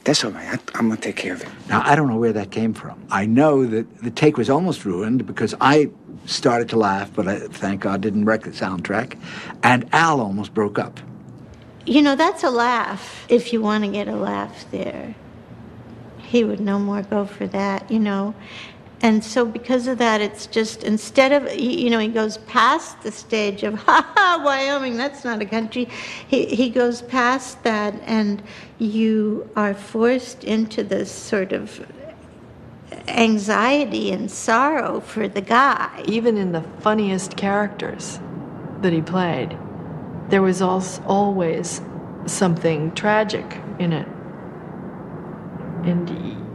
[0.05, 0.47] That's all right.
[0.47, 1.49] I, I'm gonna take care of it.
[1.69, 3.05] Now, I don't know where that came from.
[3.11, 5.91] I know that the take was almost ruined because I
[6.25, 9.19] started to laugh, but I, thank God, didn't wreck the soundtrack.
[9.65, 11.01] And Al almost broke up.
[11.85, 15.17] You know, that's a laugh if you want to get a laugh there.
[16.19, 18.37] He would no more go for that, you know.
[19.01, 23.13] And so, because of that, it's just instead of, you know, he goes past the
[23.13, 25.89] stage of, ha ha, Wyoming, that's not a country.
[26.27, 28.43] He, he goes past that, and
[28.79, 31.87] you are forced into this sort of
[33.07, 36.03] anxiety and sorrow for the guy.
[36.07, 38.19] Even in the funniest characters
[38.83, 39.57] that he played,
[40.29, 41.81] there was always
[42.27, 44.09] something tragic in it.
[45.85, 46.48] And e-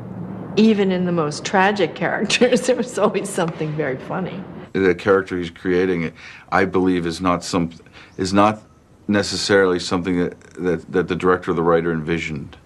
[0.58, 4.44] even in the most tragic characters, there was always something very funny.
[4.74, 6.14] the character he's creating,
[6.52, 7.72] I believe, is not some
[8.18, 8.62] is not
[9.08, 12.58] necessarily something that, that, that the director or the writer envisioned.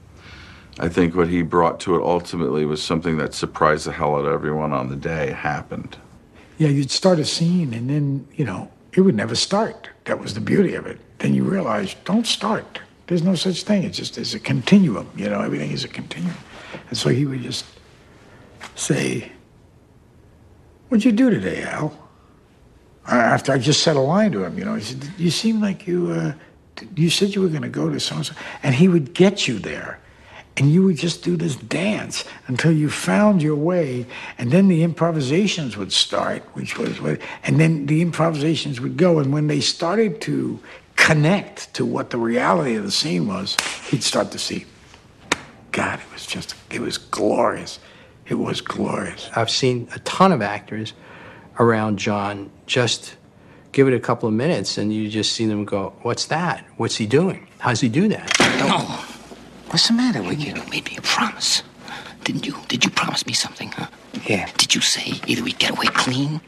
[0.80, 4.26] I think what he brought to it ultimately was something that surprised the hell out
[4.26, 5.98] of everyone on the day it happened.
[6.60, 9.90] Yeah, you'd start a scene and then, you know, it would never start.
[10.06, 11.00] That was the beauty of it.
[11.20, 12.80] Then you realize, don't start.
[13.08, 13.84] There's no such thing.
[13.84, 16.36] It's just, it's a continuum, you know, everything is a continuum.
[16.90, 17.66] And so he would just
[18.76, 19.32] say,
[20.90, 21.98] What'd you do today, Al?
[23.06, 25.88] After I just said a line to him, you know, he said, You seem like
[25.88, 26.34] you, uh,
[26.96, 28.34] you said you were going to go to so and so.
[28.64, 30.00] And he would get you there.
[30.58, 34.08] And you would just do this dance until you found your way.
[34.40, 39.20] And then the improvisations would start, which was what, and then the improvisations would go.
[39.20, 40.60] And when they started to
[40.96, 43.56] connect to what the reality of the scene was,
[43.90, 44.66] he'd start to see,
[45.72, 47.80] God, it was just, it was glorious.
[48.30, 49.30] It was glorious.
[49.36, 50.94] I've seen a ton of actors
[51.60, 53.16] around John just
[53.72, 56.66] give it a couple of minutes and you just see them go, What's that?
[56.78, 57.48] What's he doing?
[57.60, 58.36] How's he do that?
[58.60, 58.78] No.
[59.70, 60.54] What's the matter with you?
[60.56, 61.64] You made me a promise.
[62.28, 62.56] Didn't you?
[62.68, 63.88] Did you promise me something, huh?
[64.32, 64.50] Yeah.
[64.58, 66.42] Did you say either we get away clean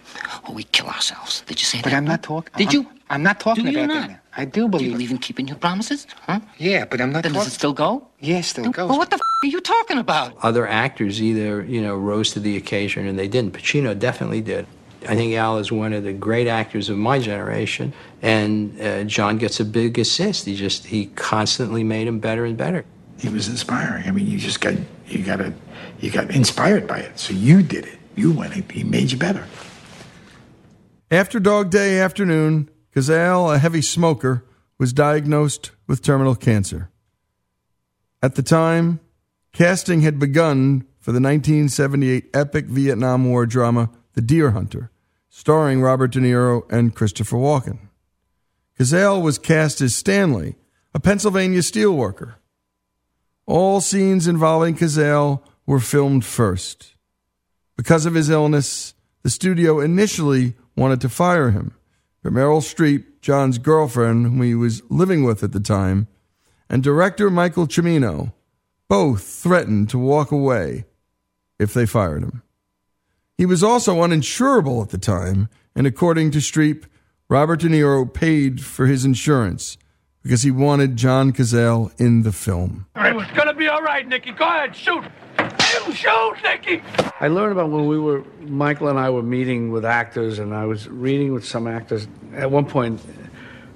[0.45, 1.41] or we kill ourselves?
[1.47, 1.91] Did you say But that?
[1.91, 2.51] But I'm not talking.
[2.57, 2.82] Did you?
[3.09, 4.07] I'm not talking Do you about not?
[4.09, 4.19] that.
[4.36, 4.80] I do believe.
[4.80, 6.05] Do you believe in keeping your promises?
[6.27, 6.41] Huh?
[6.57, 7.45] Yeah, but I'm not Then talking.
[7.45, 8.05] does it still go?
[8.19, 8.89] Yeah, still Then- goes.
[8.89, 10.36] Well, what the f- are you talking about?
[10.43, 13.53] Other actors either, you know, rose to the occasion and they didn't.
[13.53, 14.65] Pacino definitely did.
[15.07, 19.38] I think Al is one of the great actors of my generation, and uh, John
[19.38, 20.45] gets a big assist.
[20.45, 22.84] He just he constantly made him better and better.
[23.17, 24.05] He was inspiring.
[24.07, 24.73] I mean, you just got,
[25.07, 25.53] you got to,
[26.00, 27.20] you got inspired by it.
[27.20, 28.00] So you did it.
[28.16, 29.45] You went, he made you better.
[31.12, 34.45] After Dog Day afternoon, Cazale, a heavy smoker,
[34.78, 36.89] was diagnosed with terminal cancer.
[38.22, 39.00] At the time,
[39.54, 44.91] casting had begun for the 1978 epic Vietnam War drama The Deer Hunter,
[45.30, 47.80] starring Robert De Niro and Christopher Walken.
[48.78, 50.56] Cazale was cast as Stanley,
[50.93, 52.36] a Pennsylvania steelworker.
[53.45, 56.95] All scenes involving Cazale were filmed first.
[57.78, 61.76] Because of his illness, the studio initially wanted to fire him,
[62.24, 66.07] but Meryl Streep, John's girlfriend, whom he was living with at the time,
[66.72, 68.34] and director Michael Cimino
[68.88, 70.86] both threatened to walk away
[71.59, 72.41] if they fired him.
[73.38, 76.86] He was also uninsurable at the time, and according to Streep,
[77.30, 79.78] Robert De Niro paid for his insurance
[80.24, 82.88] because he wanted John Cazale in the film.
[82.95, 84.32] It's gonna be all right, Nicky.
[84.32, 85.03] Go ahead, shoot.
[85.93, 86.82] Shoot, Nicky.
[87.20, 90.65] I learned about when we were, Michael and I were meeting with actors, and I
[90.65, 92.07] was reading with some actors.
[92.34, 93.01] At one point,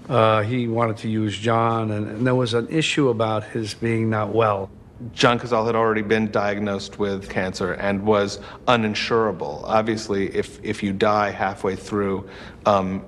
[0.09, 4.09] uh, he wanted to use John, and, and there was an issue about his being
[4.09, 4.69] not well.
[5.11, 9.61] John Cazale had already been diagnosed with cancer and was uninsurable.
[9.65, 12.29] Obviously, if, if you die halfway through
[12.65, 13.03] um,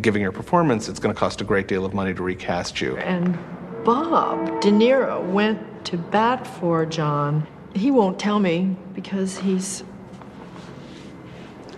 [0.00, 2.96] giving your performance, it's going to cost a great deal of money to recast you.
[2.96, 3.38] And
[3.84, 7.46] Bob De Niro went to bat for John.
[7.74, 9.84] He won't tell me because he's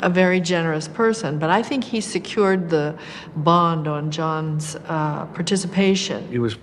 [0.03, 2.99] a very generous person, but I think he secured the
[3.37, 6.27] bond on John's uh, participation.
[6.29, 6.57] He was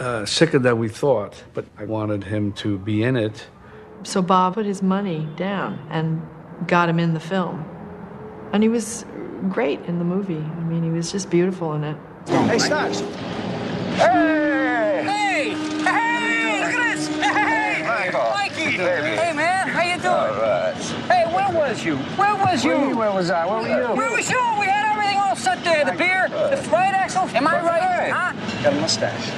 [0.00, 3.46] uh, sicker than we thought, but I wanted him to be in it.
[4.02, 6.20] So Bob put his money down and
[6.66, 7.64] got him in the film.
[8.52, 9.04] And he was
[9.48, 10.36] great in the movie.
[10.36, 11.96] I mean, he was just beautiful in it.
[12.26, 13.00] Hey, Stocks.
[13.96, 15.04] Hey!
[15.04, 15.54] Hey!
[15.84, 16.60] Hey!
[16.60, 17.08] Look at this!
[17.08, 17.43] Hey!
[18.78, 18.92] Michael.
[18.92, 19.02] Mikey!
[19.02, 19.16] Baby.
[19.16, 19.68] Hey, man.
[19.68, 20.06] How you doing?
[20.06, 20.74] All right.
[21.08, 21.96] Hey, where was you?
[21.96, 22.70] Where was you?
[22.70, 23.46] What do you mean, where was I?
[23.46, 23.96] Where were you?
[23.96, 24.56] Where was you?
[24.58, 25.84] We had everything all set there.
[25.84, 27.22] The beer, the right, Axel?
[27.22, 28.10] Am I right?
[28.10, 28.62] Huh?
[28.62, 29.28] Got a mustache.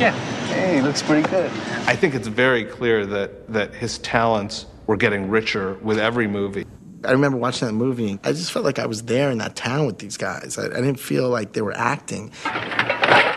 [0.00, 0.12] Yeah.
[0.48, 1.50] Hey, looks pretty good.
[1.86, 6.64] I think it's very clear that, that his talents were getting richer with every movie.
[7.04, 8.18] I remember watching that movie.
[8.24, 10.58] I just felt like I was there in that town with these guys.
[10.58, 12.32] I, I didn't feel like they were acting.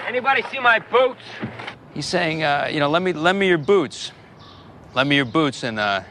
[0.07, 1.21] Anybody see my boots?
[1.93, 4.11] He's saying, uh, you know, let me lend me your boots.
[4.93, 5.63] Lend me your boots.
[5.63, 6.01] And uh,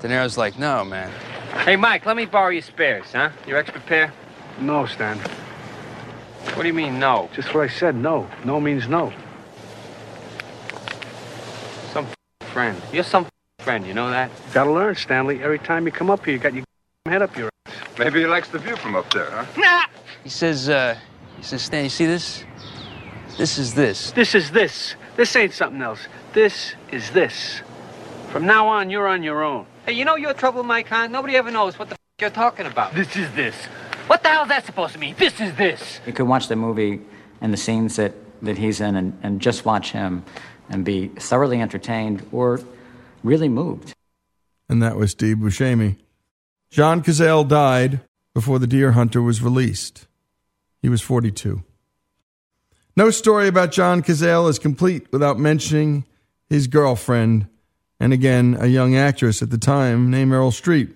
[0.00, 1.10] De Niro's like, no, man.
[1.64, 3.30] Hey, Mike, let me borrow your spares, huh?
[3.46, 4.12] Your extra pair?
[4.60, 5.18] No, Stan.
[6.54, 7.30] What do you mean, no?
[7.32, 8.28] Just what I said, no.
[8.44, 9.12] No means no.
[11.92, 12.06] Some
[12.40, 12.80] friend.
[12.92, 13.26] You're some
[13.60, 14.30] friend, you know that?
[14.52, 15.42] Gotta learn, Stanley.
[15.42, 16.64] Every time you come up here, you got your
[17.06, 17.74] head up your ass.
[17.98, 19.46] Maybe he likes the view from up there, huh?
[19.56, 19.84] Nah!
[20.24, 20.96] He says, uh,
[21.36, 22.44] he says, Stan, you see this?
[23.38, 24.10] This is this.
[24.10, 24.96] This is this.
[25.14, 26.00] This ain't something else.
[26.32, 27.60] This is this.
[28.32, 29.64] From now on, you're on your own.
[29.86, 31.06] Hey, you know your trouble, Mike, huh?
[31.06, 32.94] Nobody ever knows what the f- you're talking about.
[32.94, 33.54] This is this.
[34.08, 35.14] What the hell's that supposed to mean?
[35.16, 36.00] This is this.
[36.04, 37.00] You could watch the movie
[37.40, 38.12] and the scenes that,
[38.42, 40.24] that he's in and, and just watch him
[40.68, 42.60] and be thoroughly entertained or
[43.22, 43.94] really moved.
[44.68, 45.96] And that was Steve Buscemi.
[46.70, 48.00] John Cazale died
[48.34, 50.08] before The Deer Hunter was released.
[50.82, 51.62] He was 42.
[52.98, 56.04] No story about John Cazale is complete without mentioning
[56.48, 57.46] his girlfriend,
[58.00, 60.92] and again, a young actress at the time named Meryl Streep.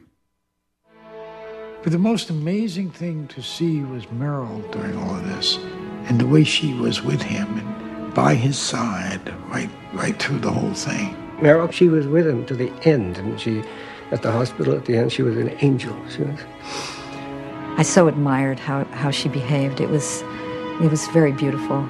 [1.85, 5.61] But the most amazing thing to see was Meryl during all of this,
[6.09, 10.51] and the way she was with him and by his side right right through the
[10.51, 11.15] whole thing.
[11.39, 13.63] Meryl, she was with him to the end, and she,
[14.11, 15.97] at the hospital at the end, she was an angel.
[16.09, 16.41] She was.
[17.79, 19.81] I so admired how, how she behaved.
[19.81, 20.25] It was
[20.83, 21.87] it was very beautiful.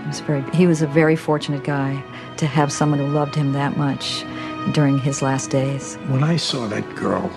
[0.00, 2.02] It was very he was a very fortunate guy
[2.38, 4.24] to have someone who loved him that much
[4.72, 5.96] during his last days.
[6.08, 7.30] When I saw that girl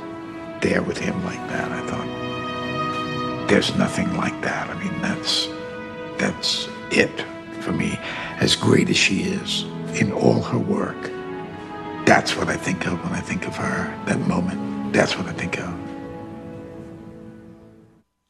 [0.62, 4.70] there with him like that, I thought, there's nothing like that.
[4.70, 5.49] I mean, that's
[6.18, 7.26] that's it
[7.60, 7.99] for me.
[8.39, 9.64] As great as she is
[9.99, 11.12] in all her work,
[12.06, 13.93] that's what I think of when I think of her.
[14.06, 15.83] That moment, that's what I think of.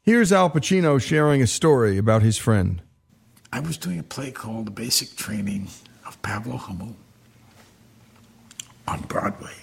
[0.05, 2.81] Here's Al Pacino sharing a story about his friend.
[3.53, 5.69] I was doing a play called The Basic Training
[6.05, 6.97] of Pavlo Hummel
[8.85, 9.55] on Broadway.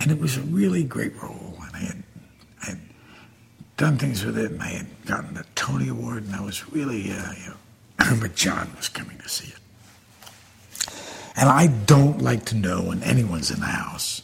[0.00, 1.58] And it was a really great role.
[1.66, 2.02] And I had,
[2.62, 2.80] I had
[3.76, 7.10] done things with it, and I had gotten a Tony Award, and I was really,
[7.12, 10.90] uh, you know, but John was coming to see it.
[11.36, 14.22] And I don't like to know when anyone's in the house,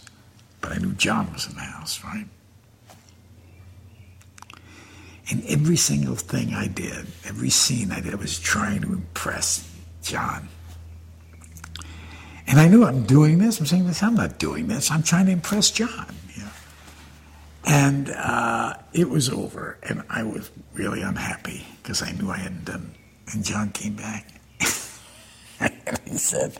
[0.63, 2.25] but I knew John was in the house, right?
[5.31, 9.69] And every single thing I did, every scene I did, I was trying to impress
[10.03, 10.49] John.
[12.47, 13.61] And I knew I'm doing this.
[13.61, 14.03] I'm saying this.
[14.03, 14.91] I'm not doing this.
[14.91, 16.15] I'm trying to impress John.
[16.35, 16.51] You know?
[17.65, 22.65] And uh, it was over, and I was really unhappy because I knew I hadn't
[22.65, 22.95] done.
[23.33, 24.27] And John came back,
[25.61, 26.57] and he said,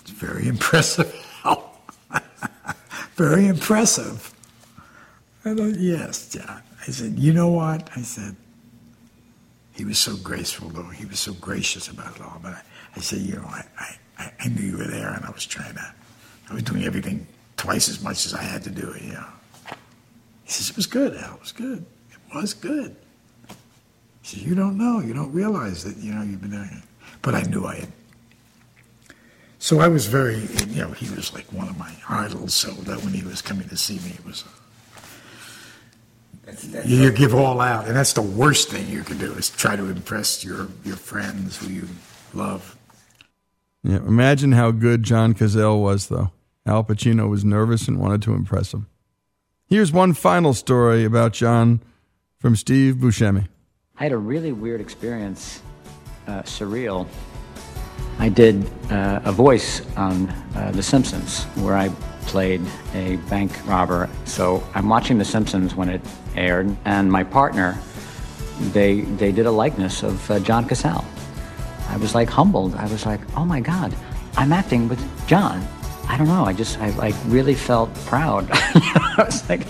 [0.00, 1.12] "It's very impressive.
[3.16, 4.32] very impressive."
[5.44, 8.36] I thought, "Yes, John." I said, "You know what?" I said.
[9.74, 10.90] He was so graceful, though.
[10.90, 12.38] He was so gracious about it all.
[12.42, 12.62] But I,
[12.96, 15.74] I said, "You know, I, I I, knew you were there, and I was trying
[15.74, 15.94] to.
[16.50, 17.26] I was doing everything
[17.56, 19.02] twice as much as I had to do it.
[19.02, 19.26] You know.
[20.44, 21.16] He says it was good.
[21.16, 21.34] Al.
[21.34, 21.84] It was good.
[22.10, 22.96] It was good.
[24.22, 25.00] He says you don't know.
[25.00, 26.82] You don't realize that you know you've been there.
[27.22, 27.92] But I knew I had.
[29.58, 32.52] So I was very, you know, he was like one of my idols.
[32.52, 34.44] So that when he was coming to see me, it was.
[36.84, 39.76] You, you give all out, and that's the worst thing you can do is try
[39.76, 41.88] to impress your your friends who you
[42.32, 42.76] love.
[43.82, 46.32] Yeah, imagine how good John Cazale was, though.
[46.66, 48.86] Al Pacino was nervous and wanted to impress him.
[49.66, 51.80] Here's one final story about John
[52.38, 53.48] from Steve Buscemi.
[53.98, 55.62] I had a really weird experience,
[56.26, 57.06] uh, surreal.
[58.18, 61.90] I did uh, a voice on uh, The Simpsons where I
[62.26, 62.60] played
[62.94, 64.08] a bank robber.
[64.24, 66.00] So I'm watching The Simpsons when it
[66.36, 67.78] aired, and my partner,
[68.72, 71.04] they they did a likeness of uh, John Cazale.
[71.88, 72.74] I was like humbled.
[72.74, 73.94] I was like, oh my God,
[74.36, 75.66] I'm acting with John.
[76.08, 76.44] I don't know.
[76.44, 78.48] I just I like really felt proud.
[78.52, 79.64] I was like,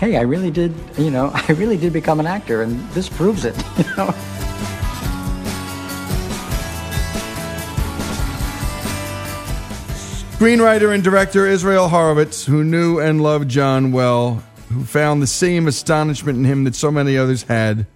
[0.00, 0.74] hey, I really did.
[0.98, 3.56] You know, I really did become an actor, and this proves it.
[3.78, 4.14] You know.
[10.38, 15.66] Screenwriter and director Israel Horovitz, who knew and loved John well, who found the same
[15.66, 17.88] astonishment in him that so many others had,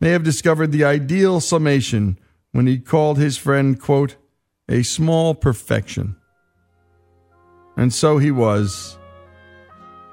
[0.00, 2.18] may have discovered the ideal summation
[2.50, 4.16] when he called his friend, quote,
[4.68, 6.16] a small perfection.
[7.76, 8.98] And so he was.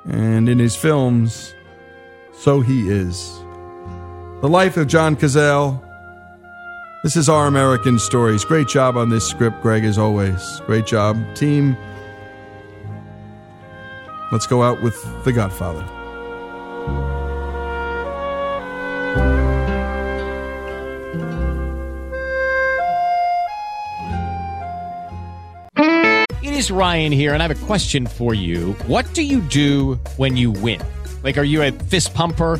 [0.05, 1.55] And in his films,
[2.31, 3.39] so he is.
[4.41, 5.83] The Life of John Cazale.
[7.03, 8.45] This is Our American Stories.
[8.45, 10.59] Great job on this script, Greg, as always.
[10.67, 11.75] Great job, team.
[14.31, 15.83] Let's go out with The Godfather.
[26.43, 28.73] It is Ryan here, and I have a question for you.
[28.85, 30.79] What do you do when you win?
[31.23, 32.59] Like, are you a fist pumper?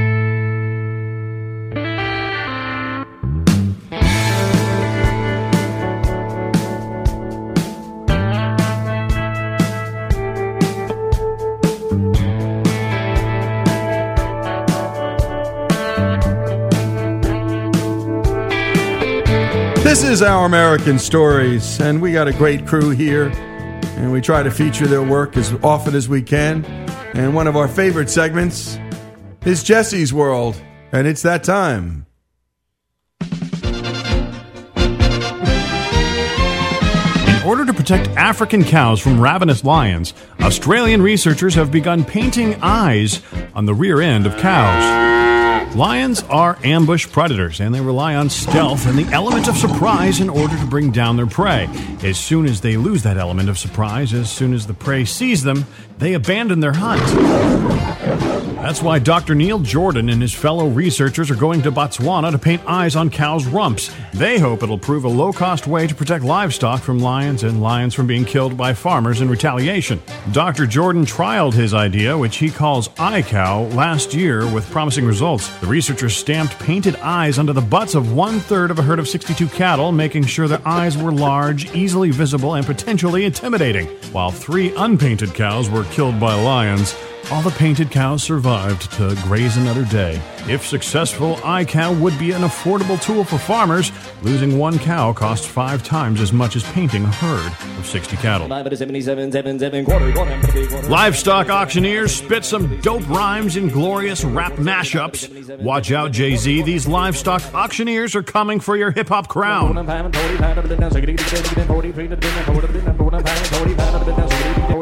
[20.01, 23.27] This is Our American Stories, and we got a great crew here,
[23.97, 26.65] and we try to feature their work as often as we can.
[27.13, 28.79] And one of our favorite segments
[29.45, 30.59] is Jesse's World,
[30.91, 32.07] and it's that time.
[37.27, 43.21] In order to protect African cows from ravenous lions, Australian researchers have begun painting eyes
[43.53, 45.20] on the rear end of cows.
[45.75, 50.29] Lions are ambush predators and they rely on stealth and the element of surprise in
[50.29, 51.69] order to bring down their prey.
[52.03, 55.43] As soon as they lose that element of surprise, as soon as the prey sees
[55.43, 55.65] them,
[55.97, 57.01] they abandon their hunt.
[58.61, 59.33] That's why Dr.
[59.33, 63.47] Neil Jordan and his fellow researchers are going to Botswana to paint eyes on cows'
[63.47, 63.91] rumps.
[64.13, 67.95] They hope it'll prove a low cost way to protect livestock from lions and lions
[67.95, 69.99] from being killed by farmers in retaliation.
[70.31, 70.67] Dr.
[70.67, 75.49] Jordan trialed his idea, which he calls iCow, last year with promising results.
[75.61, 79.09] The researchers stamped painted eyes onto the butts of one third of a herd of
[79.09, 83.87] 62 cattle, making sure their eyes were large, easily visible, and potentially intimidating.
[84.11, 86.95] While three unpainted cows were killed by lions,
[87.29, 90.21] all the painted cows survived to graze another day.
[90.49, 93.91] If successful, iCow would be an affordable tool for farmers.
[94.21, 98.47] Losing one cow costs five times as much as painting a herd of 60 cattle.
[100.89, 105.61] Livestock auctioneers spit some dope rhymes in glorious rap mashups.
[105.61, 106.63] Watch out, Jay Z.
[106.63, 109.75] These livestock auctioneers are coming for your hip hop crown.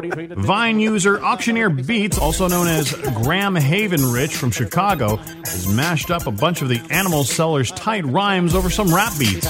[0.08, 2.94] Vine user Auctioneer Beats, also known as
[3.24, 8.06] Graham Haven Rich from Chicago, has mashed up a bunch of the animal seller's tight
[8.06, 9.46] rhymes over some rap beats.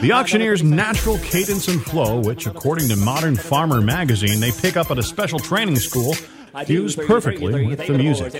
[0.00, 4.90] The auctioneer's natural cadence and flow, which, according to Modern Farmer magazine, they pick up
[4.90, 6.14] at a special training school,
[6.62, 8.32] Fused perfectly with the music.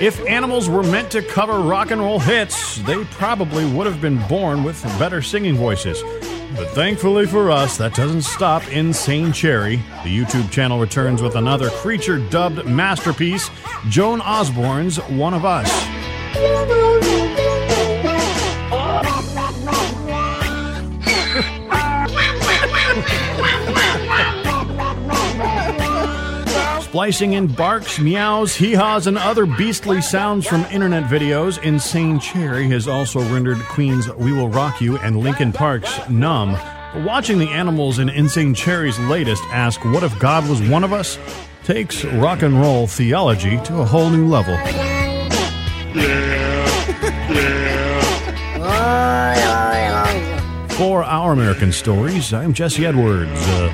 [0.00, 4.18] If animals were meant to cover rock and roll hits, they probably would have been
[4.28, 6.00] born with better singing voices.
[6.54, 9.76] But thankfully for us, that doesn't stop Insane Cherry.
[10.04, 13.50] The YouTube channel returns with another creature dubbed masterpiece,
[13.88, 17.15] Joan Osborne's One of Us.
[26.96, 32.70] Splicing in barks, meows, hee haws, and other beastly sounds from internet videos, Insane Cherry
[32.70, 36.56] has also rendered Queen's We Will Rock You and Linkin Park's Numb.
[37.04, 41.18] Watching the animals in Insane Cherry's latest ask, What if God was one of us?
[41.64, 44.56] takes rock and roll theology to a whole new level.
[50.78, 53.38] For Our American Stories, I'm Jesse Edwards.
[53.48, 53.70] Uh,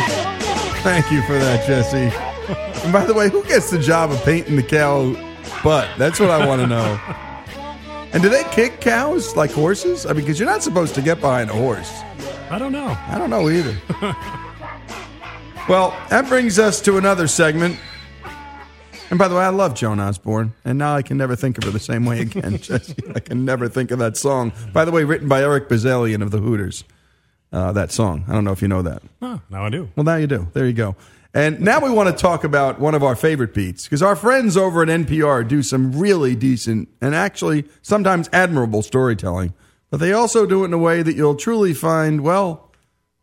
[0.83, 2.09] Thank you for that, Jesse.
[2.83, 5.13] And by the way, who gets the job of painting the cow
[5.63, 5.87] butt?
[5.97, 6.99] That's what I want to know.
[8.13, 10.05] And do they kick cows like horses?
[10.05, 12.01] I mean, because you're not supposed to get behind a horse.
[12.49, 12.97] I don't know.
[13.07, 13.77] I don't know either.
[15.69, 17.79] well, that brings us to another segment.
[19.11, 21.65] And by the way, I love Joan Osborne, and now I can never think of
[21.65, 22.57] her the same way again.
[22.61, 22.95] Jesse.
[23.13, 24.51] I can never think of that song.
[24.73, 26.83] By the way, written by Eric Bazilian of the Hooters.
[27.51, 28.23] Uh, that song.
[28.27, 29.03] I don't know if you know that.
[29.21, 29.89] oh, now I do.
[29.95, 30.47] Well, now you do.
[30.53, 30.95] There you go.
[31.33, 34.57] And now we want to talk about one of our favorite beats because our friends
[34.57, 39.53] over at NPR do some really decent and actually sometimes admirable storytelling,
[39.89, 42.71] but they also do it in a way that you'll truly find, well,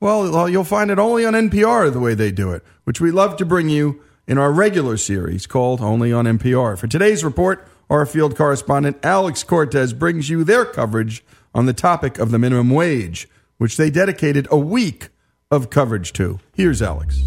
[0.01, 3.37] well, you'll find it only on NPR the way they do it, which we love
[3.39, 6.79] to bring you in our regular series called Only on NPR.
[6.79, 11.25] For today's report, our field correspondent Alex Cortez brings you their coverage
[11.55, 15.09] on the topic of the minimum wage, which they dedicated a week
[15.51, 16.39] of coverage to.
[16.55, 17.23] Here's Alex.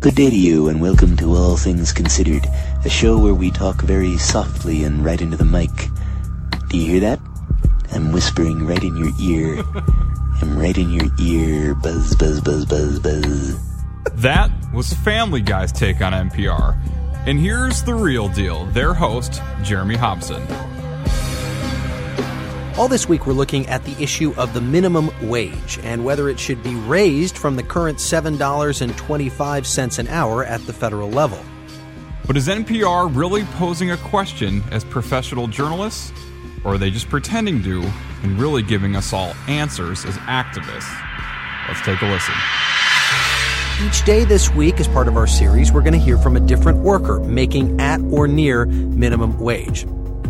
[0.00, 2.46] Good day to you, and welcome to All Things Considered,
[2.84, 5.70] a show where we talk very softly and right into the mic.
[6.68, 7.20] Do you hear that?
[7.92, 9.64] I'm whispering right in your ear.
[10.42, 11.74] I'm right in your ear.
[11.76, 13.56] Buzz, buzz, buzz, buzz, buzz.
[14.14, 16.76] That was Family Guy's take on NPR.
[17.26, 20.42] And here's the real deal their host, Jeremy Hobson.
[22.76, 26.38] All this week, we're looking at the issue of the minimum wage and whether it
[26.38, 31.38] should be raised from the current $7.25 an hour at the federal level.
[32.26, 36.12] But is NPR really posing a question as professional journalists?
[36.64, 37.82] Or are they just pretending to
[38.22, 40.90] and really giving us all answers as activists?
[41.68, 42.34] Let's take a listen.
[43.82, 46.40] Each day this week, as part of our series, we're going to hear from a
[46.40, 49.84] different worker making at or near minimum wage.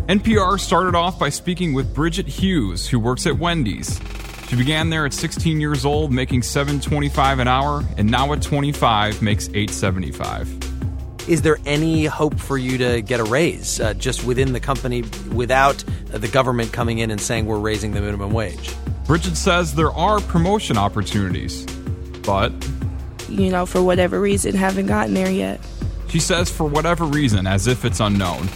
[0.09, 4.01] NPR started off by speaking with Bridget Hughes, who works at Wendy's.
[4.49, 9.21] She began there at 16 years old, making 7.25 an hour, and now at 25
[9.21, 11.29] makes 8.75.
[11.29, 15.03] Is there any hope for you to get a raise uh, just within the company
[15.33, 15.85] without
[16.15, 18.75] uh, the government coming in and saying we're raising the minimum wage?
[19.07, 21.67] Bridget says there are promotion opportunities,
[22.25, 22.51] but
[23.35, 25.61] you know, for whatever reason, haven't gotten there yet.
[26.09, 28.49] she says for whatever reason, as if it's unknown.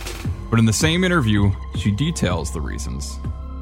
[0.50, 3.18] But in the same interview, she details the reasons.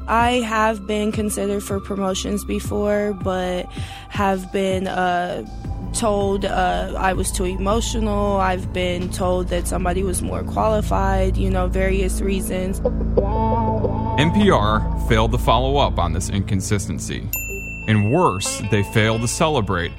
[0.07, 3.65] I have been considered for promotions before, but
[4.09, 5.45] have been uh,
[5.93, 8.37] told uh, I was too emotional.
[8.37, 12.79] I've been told that somebody was more qualified, you know, various reasons.
[14.17, 17.29] NPR failed to follow up on this inconsistency.
[17.87, 19.91] And worse, they failed to celebrate.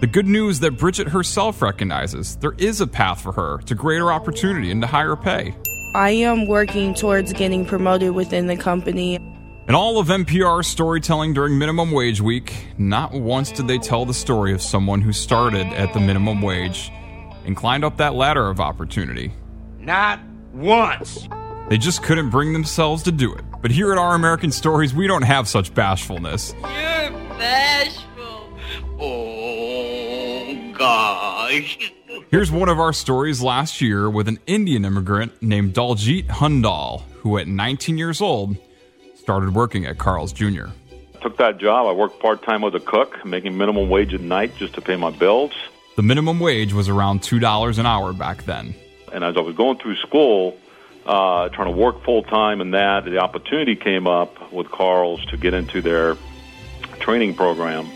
[0.00, 4.10] The good news that Bridget herself recognizes there is a path for her to greater
[4.10, 5.54] opportunity and to higher pay.
[5.94, 9.16] I am working towards getting promoted within the company.
[9.68, 14.14] In all of NPR's storytelling during Minimum Wage Week, not once did they tell the
[14.14, 16.90] story of someone who started at the minimum wage
[17.44, 19.34] and climbed up that ladder of opportunity.
[19.78, 20.18] Not
[20.54, 21.28] once.
[21.68, 23.44] They just couldn't bring themselves to do it.
[23.60, 26.54] But here at Our American Stories, we don't have such bashfulness.
[26.62, 28.09] You're bashful.
[30.80, 31.92] Gosh.
[32.30, 37.36] Here's one of our stories last year with an Indian immigrant named Daljit Hundal, who
[37.36, 38.56] at 19 years old
[39.14, 40.68] started working at Carl's Jr.
[40.90, 41.86] I took that job.
[41.86, 44.96] I worked part time as a cook, making minimum wage at night just to pay
[44.96, 45.52] my bills.
[45.96, 48.74] The minimum wage was around $2 an hour back then.
[49.12, 50.56] And as I was going through school,
[51.04, 55.36] uh, trying to work full time and that, the opportunity came up with Carl's to
[55.36, 56.16] get into their
[57.00, 57.86] training program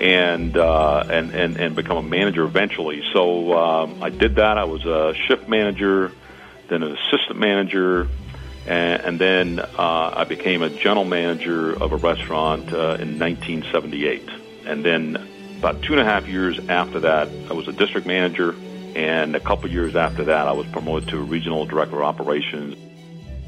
[0.00, 3.02] and uh, and, and and become a manager eventually.
[3.12, 4.58] So um, I did that.
[4.58, 6.12] I was a shift manager,
[6.68, 8.08] then an assistant manager,
[8.66, 14.28] and, and then uh, I became a general manager of a restaurant uh, in 1978.
[14.66, 15.16] And then
[15.58, 18.54] About two and a half years after that, I was a district manager,
[18.94, 22.76] and a couple years after that, I was promoted to regional director of operations.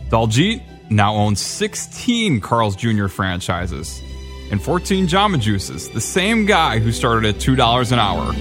[0.09, 3.09] Daljeet now owns 16 Carl's Jr.
[3.09, 4.03] franchises
[4.51, 8.34] and 14 Jamba Juices, the same guy who started at $2 an hour.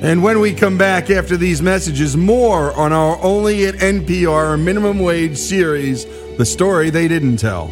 [0.00, 5.00] And when we come back after these messages, more on our Only at NPR minimum
[5.00, 7.68] wage series, The Story They Didn't Tell.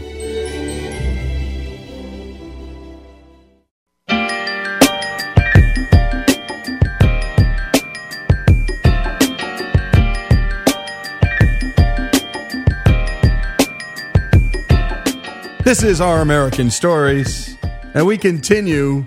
[15.86, 17.56] Is Our American Stories,
[17.94, 19.06] and we continue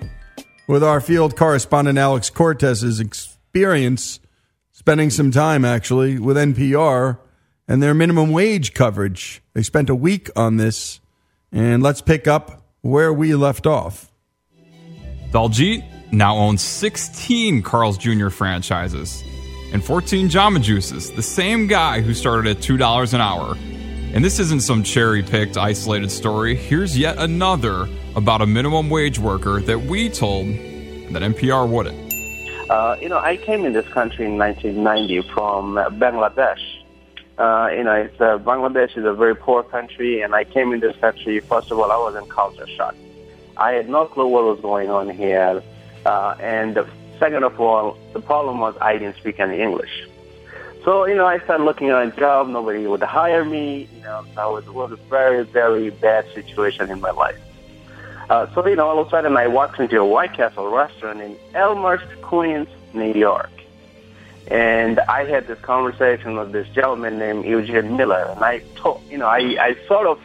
[0.65, 4.21] with our field correspondent Alex Cortez's experience
[4.71, 7.19] spending some time actually with NPR
[7.67, 9.41] and their minimum wage coverage.
[9.53, 11.01] They spent a week on this,
[11.51, 14.09] and let's pick up where we left off.
[15.32, 18.30] Daljeet now owns 16 Carl's Jr.
[18.30, 19.21] franchises
[19.73, 23.57] and 14 Jamba Juices, the same guy who started at $2 an hour.
[24.12, 26.55] And this isn't some cherry picked, isolated story.
[26.55, 32.12] Here's yet another about a minimum wage worker that we told that NPR wouldn't.
[32.72, 36.60] Uh, you know, I came in this country in 1990 from Bangladesh.
[37.38, 40.80] Uh, you know, it's, uh, Bangladesh is a very poor country, and I came in
[40.80, 41.39] this country.
[41.39, 42.95] First of all, I was in culture shock.
[43.57, 45.62] I had no clue what was going on here,
[46.07, 46.84] uh, and
[47.20, 50.07] second of all, the problem was I didn't speak any English.
[50.89, 52.47] So, you know, I started looking at a job.
[52.47, 53.87] Nobody would hire me.
[53.95, 57.39] You know, so it was a very, very bad situation in my life.
[58.27, 61.21] Uh, so, you know, all of a sudden I walked into a White Castle restaurant
[61.21, 63.51] in Elmhurst, Queens, New York.
[64.47, 68.25] And I had this conversation with this gentleman named Eugene Miller.
[68.35, 70.19] And I told, you know, I, I sort of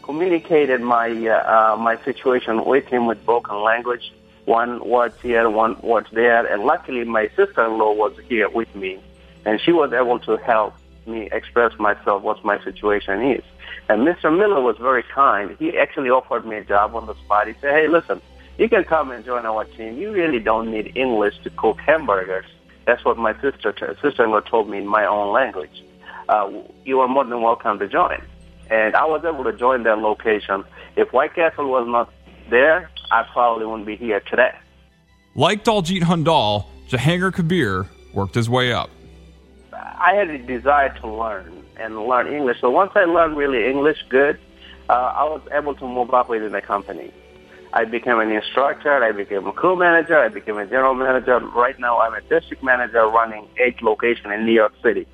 [0.00, 4.10] communicated my, uh, uh, my situation with him with broken language.
[4.46, 6.50] One word here, one word there.
[6.50, 9.00] And luckily my sister-in-law was here with me
[9.44, 10.74] and she was able to help
[11.06, 13.42] me express myself what my situation is.
[13.88, 14.36] And Mr.
[14.36, 15.56] Miller was very kind.
[15.58, 17.48] He actually offered me a job on the spot.
[17.48, 18.20] He said, "Hey, listen,
[18.58, 19.96] you can come and join our team.
[19.96, 22.46] You really don't need English to cook hamburgers."
[22.86, 25.82] That's what my sister sister-in-law told me in my own language.
[26.28, 26.50] Uh,
[26.84, 28.20] you are more than welcome to join.
[28.70, 30.64] And I was able to join that location.
[30.96, 32.12] If White Castle was not
[32.50, 34.54] there, I probably wouldn't be here today.
[35.34, 38.90] Like Daljeet Hundal, Jahangir Kabir worked his way up.
[39.78, 42.60] I had a desire to learn and learn English.
[42.60, 44.38] So once I learned really English good,
[44.88, 47.12] uh, I was able to move up within the company.
[47.72, 49.04] I became an instructor.
[49.04, 50.18] I became a crew manager.
[50.18, 51.38] I became a general manager.
[51.38, 55.06] Right now, I'm a district manager running eight locations in New York City.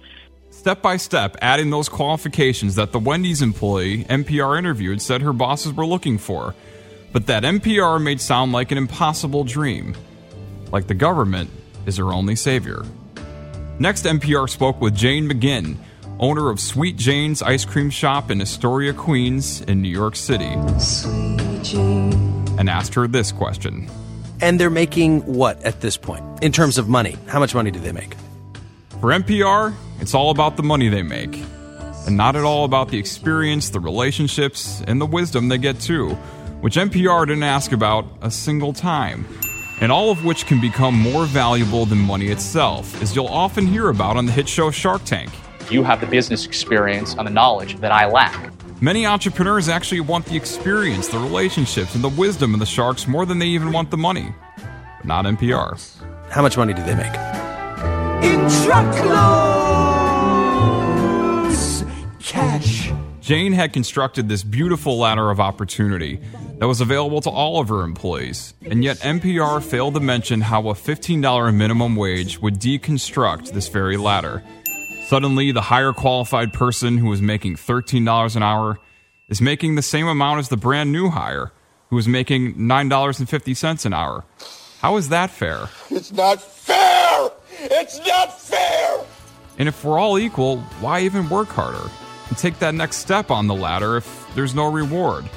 [0.50, 5.72] Step by step, adding those qualifications that the Wendy's employee NPR interviewed said her bosses
[5.72, 6.54] were looking for,
[7.12, 9.96] but that NPR made sound like an impossible dream.
[10.70, 11.50] Like the government
[11.86, 12.84] is her only savior.
[13.80, 15.76] Next, NPR spoke with Jane McGinn,
[16.20, 20.44] owner of Sweet Jane's Ice Cream Shop in Astoria, Queens, in New York City,
[22.56, 23.90] and asked her this question.
[24.40, 27.16] And they're making what at this point in terms of money?
[27.26, 28.14] How much money do they make?
[29.00, 31.36] For NPR, it's all about the money they make,
[32.06, 36.10] and not at all about the experience, the relationships, and the wisdom they get too,
[36.60, 39.26] which NPR didn't ask about a single time
[39.80, 43.88] and all of which can become more valuable than money itself, as you'll often hear
[43.88, 45.30] about on the hit show Shark Tank.
[45.70, 48.52] You have the business experience and the knowledge that I lack.
[48.80, 53.24] Many entrepreneurs actually want the experience, the relationships, and the wisdom of the sharks more
[53.24, 54.34] than they even want the money.
[54.98, 55.80] But not NPR.
[56.28, 57.14] How much money do they make?
[58.24, 59.14] In truckloads,
[62.20, 62.92] cash.
[63.20, 66.20] Jane had constructed this beautiful ladder of opportunity
[66.64, 70.70] that was available to all of her employees, and yet NPR failed to mention how
[70.70, 74.42] a $15 minimum wage would deconstruct this very ladder.
[75.02, 78.78] Suddenly, the higher qualified person who was making $13 an hour
[79.28, 81.52] is making the same amount as the brand new hire
[81.90, 84.24] who was making $9.50 an hour.
[84.78, 85.68] How is that fair?
[85.90, 87.30] It's not fair!
[87.60, 89.04] It's not fair!
[89.58, 91.90] And if we're all equal, why even work harder
[92.30, 95.28] and take that next step on the ladder if there's no reward?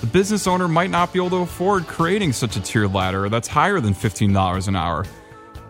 [0.00, 3.48] The business owner might not be able to afford creating such a tiered ladder that's
[3.48, 5.06] higher than $15 an hour.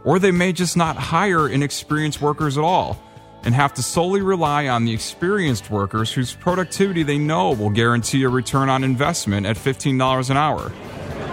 [0.03, 3.01] Or they may just not hire inexperienced workers at all
[3.45, 8.25] and have to solely rely on the experienced workers whose productivity they know will guarantee
[8.25, 10.73] a return on investment at $15 an hour.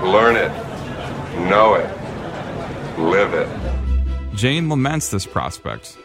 [0.04, 0.50] Learn it,
[1.50, 1.90] know it,
[3.00, 4.36] live it.
[4.36, 5.98] Jane laments this prospect.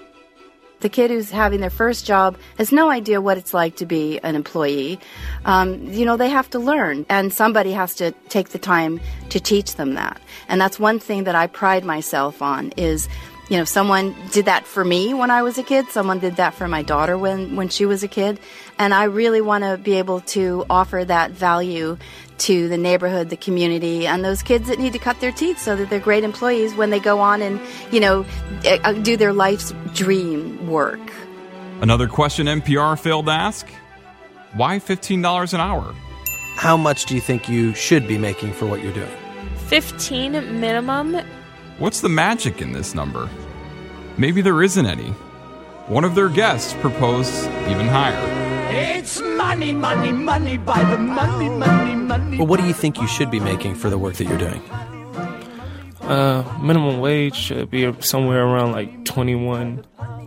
[0.80, 4.18] The kid who's having their first job has no idea what it's like to be
[4.20, 5.00] an employee.
[5.44, 9.00] Um, you know, they have to learn, and somebody has to take the time
[9.30, 10.20] to teach them that.
[10.48, 13.08] And that's one thing that I pride myself on is
[13.48, 16.52] you know someone did that for me when i was a kid someone did that
[16.52, 18.38] for my daughter when when she was a kid
[18.78, 21.96] and i really want to be able to offer that value
[22.38, 25.76] to the neighborhood the community and those kids that need to cut their teeth so
[25.76, 27.60] that they're great employees when they go on and
[27.90, 28.24] you know
[28.64, 31.00] uh, do their life's dream work
[31.80, 33.68] Another question NPR failed to ask
[34.54, 35.94] why $15 an hour?
[36.56, 39.16] How much do you think you should be making for what you're doing?
[39.68, 41.18] 15 minimum.
[41.78, 43.28] What's the magic in this number?
[44.16, 45.10] Maybe there isn't any.
[45.86, 48.37] One of their guests proposed even higher.
[48.70, 52.38] It's money, money, money by the money, money, money.
[52.38, 54.60] Well, what do you think you should be making for the work that you're doing?
[56.02, 59.84] Uh, minimum wage should be somewhere around like 21.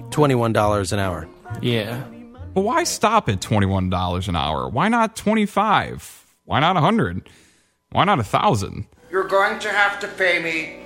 [0.09, 1.27] $21 an hour.
[1.61, 2.03] Yeah.
[2.53, 4.67] But why stop at $21 an hour?
[4.67, 6.25] Why not 25?
[6.45, 7.29] Why not 100?
[7.91, 8.85] Why not 1000?
[9.09, 10.77] You're going to have to pay me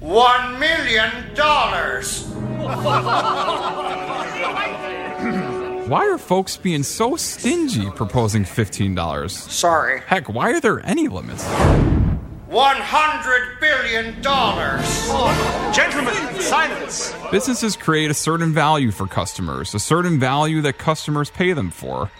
[0.00, 2.26] one million dollars.
[5.86, 9.30] Why are folks being so stingy proposing $15?
[9.30, 10.00] Sorry.
[10.06, 11.44] Heck, why are there any limits?
[12.48, 14.86] One hundred billion dollars.
[15.74, 17.12] Gentlemen, silence.
[17.32, 22.10] Businesses create a certain value for customers, a certain value that customers pay them for,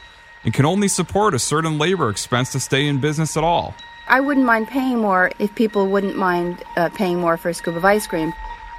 [0.42, 3.74] and can only support a certain labor expense to stay in business at all.
[4.08, 7.76] i wouldn't mind paying more if people wouldn't mind uh, paying more for a scoop
[7.76, 8.32] of ice cream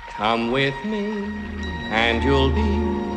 [0.10, 1.24] Come with me,
[1.90, 3.14] and you'll be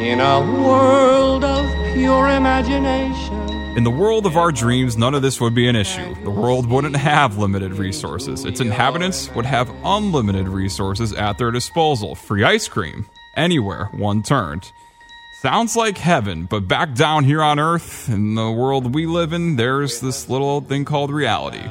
[0.00, 3.34] in a world of pure imagination.
[3.76, 6.14] In the world of our dreams, none of this would be an issue.
[6.22, 8.44] The world wouldn't have limited resources.
[8.44, 12.14] Its inhabitants would have unlimited resources at their disposal.
[12.14, 14.70] Free ice cream, anywhere one turned.
[15.42, 19.56] Sounds like heaven, but back down here on Earth, in the world we live in,
[19.56, 21.68] there's this little thing called reality.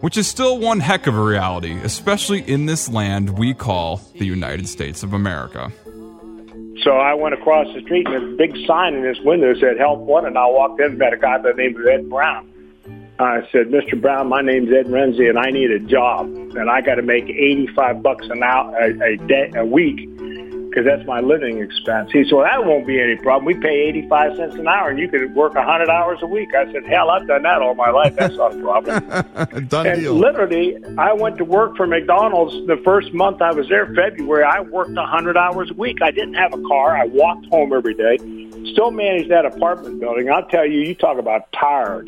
[0.00, 4.26] Which is still one heck of a reality, especially in this land we call the
[4.26, 5.72] United States of America.
[6.84, 9.60] So I went across the street and there's a big sign in this window that
[9.60, 10.28] said help wanted.
[10.28, 12.52] And I walked in met a guy by the name of Ed Brown.
[13.18, 14.00] I said, Mr.
[14.00, 16.26] Brown, my name's Ed Rensi and I need a job.
[16.26, 20.08] And I got to make 85 bucks an hour a, a day, a week
[20.78, 22.10] because that's my living expense.
[22.12, 23.44] He said, well, that won't be any problem.
[23.44, 26.54] We pay 85 cents an hour and you could work 100 hours a week.
[26.54, 28.14] I said, hell, I've done that all my life.
[28.14, 29.08] That's not a problem.
[29.68, 30.14] Done and deal.
[30.14, 34.44] literally, I went to work for McDonald's the first month I was there, February.
[34.44, 35.98] I worked 100 hours a week.
[36.00, 36.96] I didn't have a car.
[36.96, 38.18] I walked home every day.
[38.72, 40.30] Still managed that apartment building.
[40.30, 42.06] I'll tell you, you talk about tired.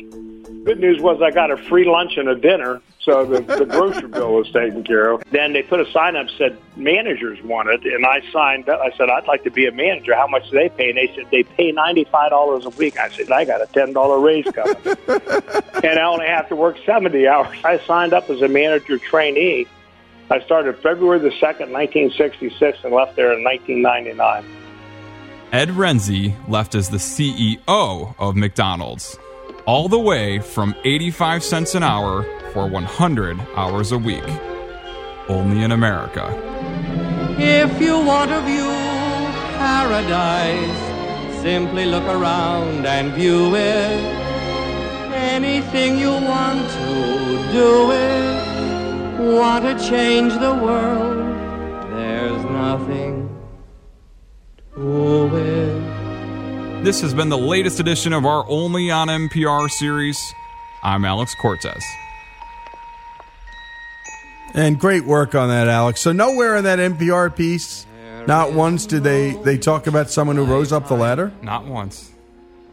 [0.63, 4.07] Good news was I got a free lunch and a dinner, so the, the grocery
[4.07, 5.23] bill was taken care of.
[5.31, 8.79] Then they put a sign up said managers wanted, and I signed up.
[8.79, 10.15] I said I'd like to be a manager.
[10.15, 10.89] How much do they pay?
[10.89, 12.99] And they said they pay ninety five dollars a week.
[12.99, 16.77] I said I got a ten dollar raise coming, and I only have to work
[16.85, 17.57] seventy hours.
[17.63, 19.67] I signed up as a manager trainee.
[20.29, 24.45] I started February the second, nineteen sixty six, and left there in nineteen ninety nine.
[25.51, 29.17] Ed Rensi left as the CEO of McDonald's,
[29.65, 34.23] all the way from 85 cents an hour for 100 hours a week.
[35.27, 36.25] Only in America.
[37.37, 38.69] If you want to view
[39.57, 44.21] paradise, simply look around and view it.
[45.13, 48.41] Anything you want to do it.
[49.35, 51.17] Want to change the world?
[51.93, 53.29] There's nothing
[54.75, 56.83] to it.
[56.83, 60.19] This has been the latest edition of our Only on NPR series.
[60.83, 61.83] I'm Alex Cortez.
[64.53, 66.01] And great work on that, Alex.
[66.01, 67.85] So nowhere in that NPR piece,
[68.27, 71.31] not once did they they talk about someone who rose up the ladder.
[71.41, 72.11] Not once.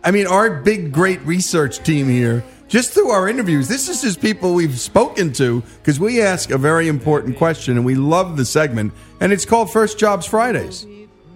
[0.04, 4.20] I mean, our big, great research team here, just through our interviews, this is just
[4.20, 8.44] people we've spoken to because we ask a very important question and we love the
[8.44, 10.86] segment, and it's called First Jobs Fridays.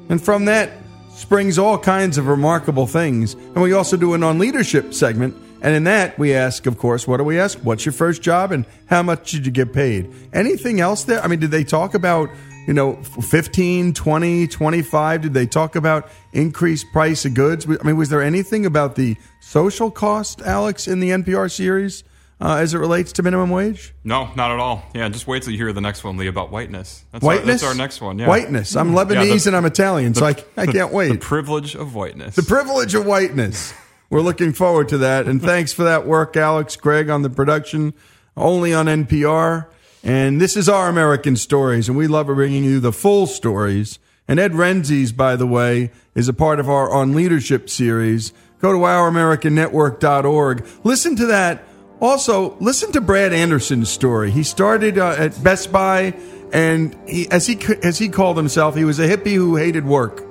[0.08, 0.70] And from that
[1.10, 3.34] springs all kinds of remarkable things.
[3.34, 5.34] And we also do an on leadership segment.
[5.64, 7.56] And in that, we ask, of course, what do we ask?
[7.60, 10.12] What's your first job and how much did you get paid?
[10.32, 11.22] Anything else there?
[11.22, 12.30] I mean, did they talk about,
[12.66, 15.22] you know, 15, 20, 25?
[15.22, 17.64] Did they talk about increased price of goods?
[17.66, 22.02] I mean, was there anything about the social cost, Alex, in the NPR series
[22.40, 23.94] uh, as it relates to minimum wage?
[24.02, 24.82] No, not at all.
[24.94, 27.04] Yeah, just wait till you hear the next one, Lee, about whiteness.
[27.12, 27.60] That's Our, Whiteness?
[27.60, 28.18] that's our next one.
[28.18, 28.26] Yeah.
[28.26, 28.74] Whiteness.
[28.74, 31.12] I'm Yeah, Lebanese the- and I'm Italian, so I, I the- can't wait.
[31.12, 32.34] The privilege of whiteness.
[32.34, 33.72] The privilege of whiteness.
[34.12, 35.26] We're looking forward to that.
[35.26, 37.94] And thanks for that work, Alex, Greg, on the production,
[38.36, 39.68] only on NPR.
[40.04, 43.98] And this is our American Stories, and we love bringing you the full stories.
[44.28, 48.34] And Ed Rensi's, by the way, is a part of our On Leadership series.
[48.58, 50.66] Go to ouramericannetwork.org.
[50.84, 51.64] Listen to that.
[51.98, 54.30] Also, listen to Brad Anderson's story.
[54.30, 56.14] He started uh, at Best Buy,
[56.52, 60.22] and he, as he as he called himself, he was a hippie who hated work,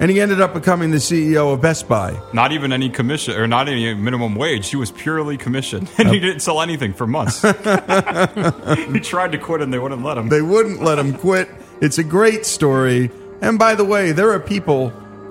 [0.00, 2.20] and he ended up becoming the CEO of Best Buy.
[2.32, 4.68] Not even any commission or not any minimum wage.
[4.68, 7.42] He was purely commission, and he didn't sell anything for months.
[7.42, 10.28] he tried to quit, and they wouldn't let him.
[10.28, 11.48] They wouldn't let him quit.
[11.80, 13.10] It's a great story.
[13.40, 14.90] And by the way, there are people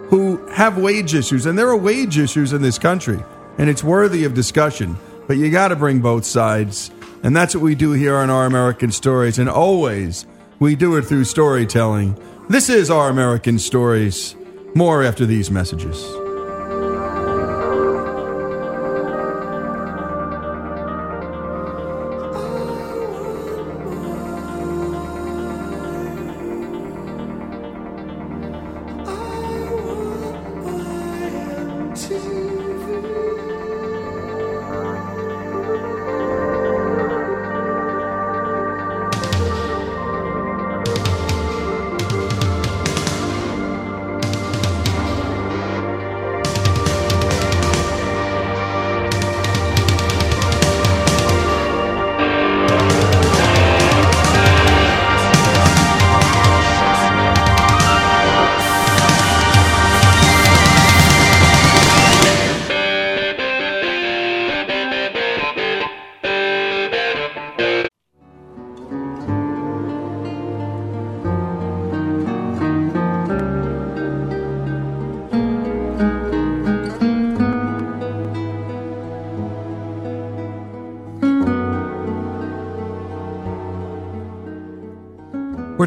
[0.10, 3.20] who have wage issues, and there are wage issues in this country,
[3.58, 4.98] and it's worthy of discussion.
[5.28, 6.92] But you got to bring both sides.
[7.24, 9.40] And that's what we do here on Our American Stories.
[9.40, 10.28] And always,
[10.60, 12.16] we do it through storytelling.
[12.50, 14.36] This is Our American Stories.
[14.78, 16.25] More after these messages.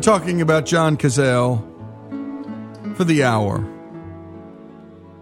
[0.09, 1.63] Talking about John Cazale
[2.97, 3.57] for the hour.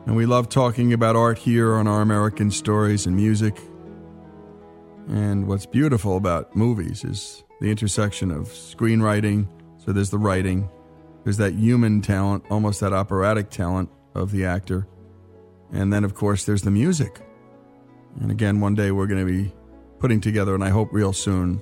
[0.06, 3.58] And we love talking about art here on our American stories and music.
[5.08, 9.48] And what's beautiful about movies is the intersection of screenwriting.
[9.84, 10.70] So there's the writing,
[11.24, 14.86] there's that human talent, almost that operatic talent of the actor.
[15.72, 17.26] And then, of course, there's the music.
[18.20, 19.52] And again, one day we're going to be
[19.98, 21.60] putting together, and I hope real soon,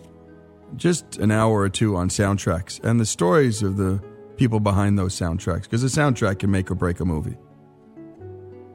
[0.77, 4.03] just an hour or two on soundtracks and the stories of the
[4.37, 7.37] people behind those soundtracks because a soundtrack can make or break a movie.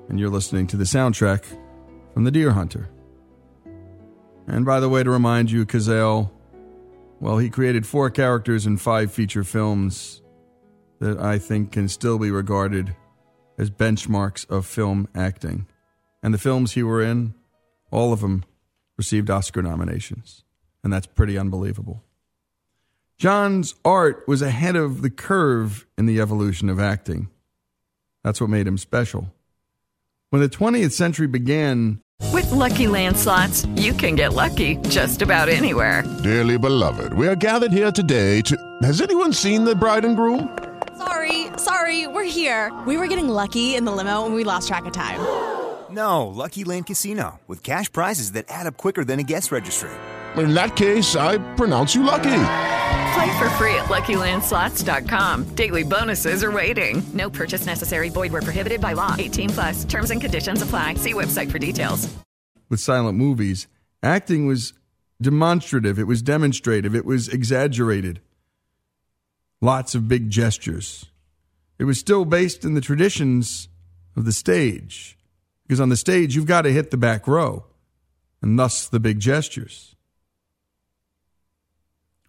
[0.08, 1.46] And you're listening to the soundtrack
[2.14, 2.90] from The Deer Hunter.
[4.48, 6.32] And by the way, to remind you, Cazale,
[7.20, 10.22] well, he created four characters in five feature films
[11.00, 12.96] that I think can still be regarded
[13.58, 15.68] as benchmarks of film acting.
[16.24, 17.36] And the films he were in,
[17.92, 18.44] all of them
[18.98, 20.44] received Oscar nominations
[20.84, 22.03] and that's pretty unbelievable.
[23.17, 27.30] John's art was ahead of the curve in the evolution of acting.
[28.23, 29.34] That's what made him special.
[30.30, 31.99] When the 20th century began,
[32.34, 36.03] With LuckyLand slots, you can get lucky just about anywhere.
[36.23, 38.55] Dearly beloved, we are gathered here today to.
[38.84, 40.57] Has anyone seen the bride and groom?
[40.97, 42.71] Sorry, sorry, we're here.
[42.86, 45.19] We were getting lucky in the limo and we lost track of time.
[45.89, 49.89] No, LuckyLand Casino, with cash prizes that add up quicker than a guest registry.
[50.38, 52.41] In that case, I pronounce you lucky.
[53.13, 55.55] Play for free at LuckyLandSlots.com.
[55.55, 57.01] Daily bonuses are waiting.
[57.13, 58.09] No purchase necessary.
[58.09, 59.15] Void where prohibited by law.
[59.17, 59.84] 18 plus.
[59.86, 60.93] Terms and conditions apply.
[60.95, 62.07] See website for details.
[62.69, 63.67] with silent movies,
[64.03, 64.73] acting was
[65.21, 68.21] demonstrative, it was demonstrative, it was exaggerated.
[69.59, 71.05] Lots of big gestures.
[71.80, 73.67] It was still based in the traditions
[74.15, 75.17] of the stage,
[75.63, 77.65] because on the stage, you've got to hit the back row,
[78.41, 79.95] and thus the big gestures.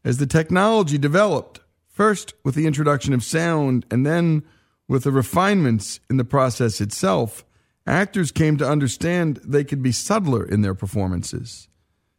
[0.04, 4.42] As the technology developed, first with the introduction of sound and then
[4.88, 7.44] with the refinements in the process itself,
[7.86, 11.68] actors came to understand they could be subtler in their performances.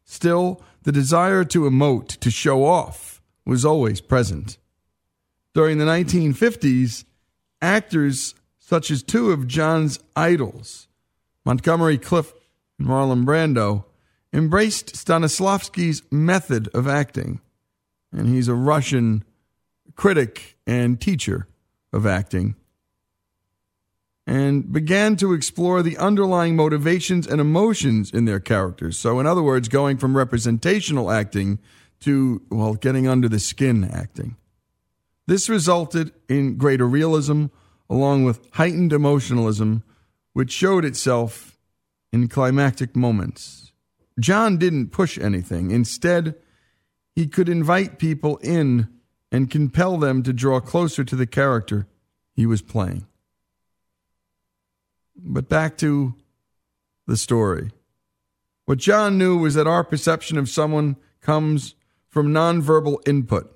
[0.04, 4.58] Still, the desire to emote, to show off, was always present.
[5.54, 7.06] During the 1950s,
[7.62, 10.88] actors such as two of John's idols,
[11.44, 12.36] Montgomery Clift
[12.80, 13.86] and Marlon Brando,
[14.32, 17.42] embraced Stanislavski's method of acting.
[18.12, 19.24] And he's a Russian
[19.96, 21.48] critic and teacher
[21.94, 22.56] of acting.
[24.28, 28.98] And began to explore the underlying motivations and emotions in their characters.
[28.98, 31.60] So, in other words, going from representational acting
[32.02, 34.38] to, well, getting under the skin acting.
[35.28, 37.48] This resulted in greater realism
[37.90, 39.84] along with heightened emotionalism,
[40.34, 41.58] which showed itself
[42.14, 43.74] in climactic moments.
[44.20, 45.72] John didn't push anything.
[45.72, 46.36] Instead,
[47.16, 48.88] he could invite people in
[49.32, 51.88] and compel them to draw closer to the character
[52.34, 53.06] he was playing.
[55.16, 56.16] But back to
[57.08, 57.72] the story.
[58.66, 61.76] What John knew was that our perception of someone comes
[62.08, 63.52] from nonverbal input,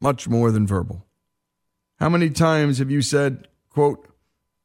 [0.00, 1.06] much more than verbal.
[1.98, 4.08] How many times have you said, quote,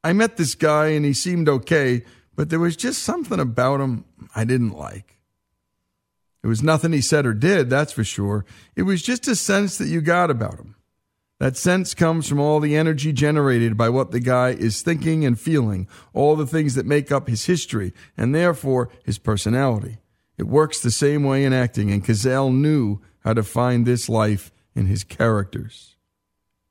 [0.04, 2.04] I met this guy and he seemed okay,
[2.36, 4.06] but there was just something about him
[4.36, 5.15] I didn't like.
[6.46, 8.46] It was nothing he said or did, that's for sure.
[8.76, 10.76] It was just a sense that you got about him.
[11.40, 15.40] That sense comes from all the energy generated by what the guy is thinking and
[15.40, 19.98] feeling, all the things that make up his history, and therefore his personality.
[20.38, 24.52] It works the same way in acting, and Cazale knew how to find this life
[24.76, 25.96] in his characters.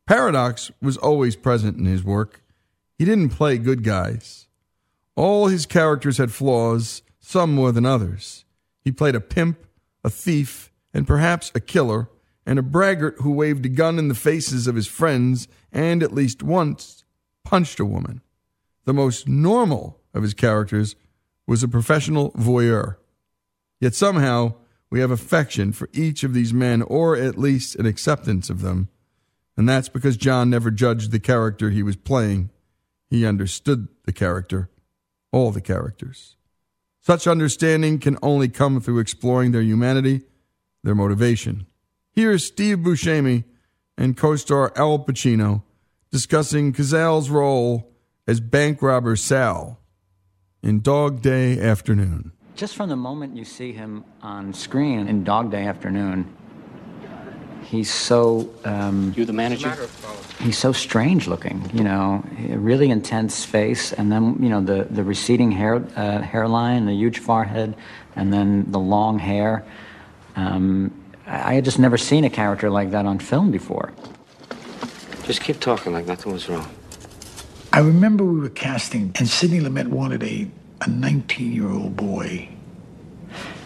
[0.07, 2.45] Paradox was always present in his work.
[2.97, 4.47] He didn't play good guys.
[5.17, 8.45] All his characters had flaws, some more than others.
[8.85, 9.64] He played a pimp,
[10.05, 12.09] a thief, and perhaps a killer,
[12.47, 16.13] and a braggart who waved a gun in the faces of his friends and, at
[16.13, 17.05] least once,
[17.43, 18.21] punched a woman.
[18.85, 20.95] The most normal of his characters
[21.47, 22.97] was a professional voyeur.
[23.81, 24.55] Yet somehow
[24.91, 28.89] we have affection for each of these men, or at least an acceptance of them.
[29.57, 32.51] And that's because John never judged the character he was playing.
[33.09, 34.71] He understood the character,
[35.33, 36.37] all the characters.
[37.07, 40.23] Such understanding can only come through exploring their humanity,
[40.83, 41.67] their motivation.
[42.13, 43.45] Here's Steve Buscemi
[43.99, 45.65] and co star Al Pacino
[46.11, 47.93] discussing Cazale's role
[48.27, 49.79] as bank robber Sal
[50.63, 52.33] in Dog Day Afternoon.
[52.57, 56.35] Just from the moment you see him on screen in Dog Day Afternoon,
[57.75, 58.49] he's so.
[58.65, 59.75] Um, You the manager?
[60.41, 64.85] He's so strange looking, you know, a really intense face, and then you know the
[64.85, 67.75] the receding hair uh, hairline, the huge forehead,
[68.17, 69.65] and then the long hair.
[70.37, 70.93] Um,
[71.27, 73.93] I I had just never seen a character like that on film before.
[75.25, 76.69] Just keep talking like nothing was wrong.
[77.73, 80.49] I remember we were casting, and Sidney Lumet wanted a,
[80.83, 82.49] a 19 year old boy.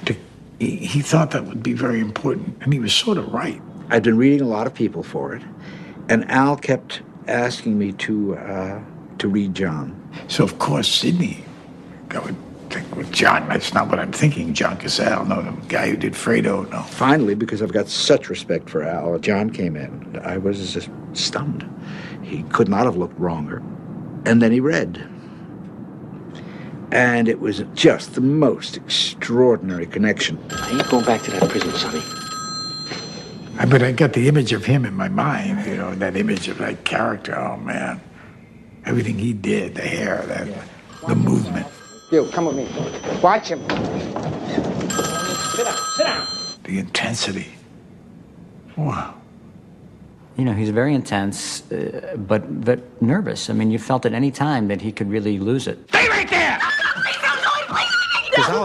[0.07, 0.17] To,
[0.59, 3.61] he, he thought that would be very important, and he was sort of right.
[3.91, 5.43] I'd been reading a lot of people for it,
[6.09, 8.81] and Al kept asking me to uh,
[9.19, 9.95] to read John.
[10.29, 11.45] So, of course, Sidney,
[12.11, 12.37] I would
[12.71, 14.55] think, well, John, that's not what I'm thinking.
[14.55, 16.83] John Cazale, no, the guy who did Fredo, no.
[16.83, 20.21] Finally, because I've got such respect for Al, John came in.
[20.23, 21.69] I was just stunned.
[22.23, 23.63] He could not have looked wronger.
[24.27, 25.09] And then he read.
[26.91, 30.39] And it was just the most extraordinary connection.
[30.51, 32.28] I ain't going back to that prison, Sonny.
[33.59, 36.47] I, but I got the image of him in my mind, you know, that image
[36.47, 37.37] of that character.
[37.37, 38.01] Oh, man.
[38.87, 40.47] Everything he did, the hair, that,
[41.07, 41.67] the movement.
[42.13, 42.69] You, come with me.
[43.21, 43.61] Watch him.
[43.69, 46.27] Sit down, sit down.
[46.63, 47.49] the intensity.
[48.77, 49.15] Wow.
[50.37, 53.51] You know, he's very intense, uh, but but nervous.
[53.51, 55.89] I mean, you felt at any time that he could really lose it.
[55.89, 56.68] Cazale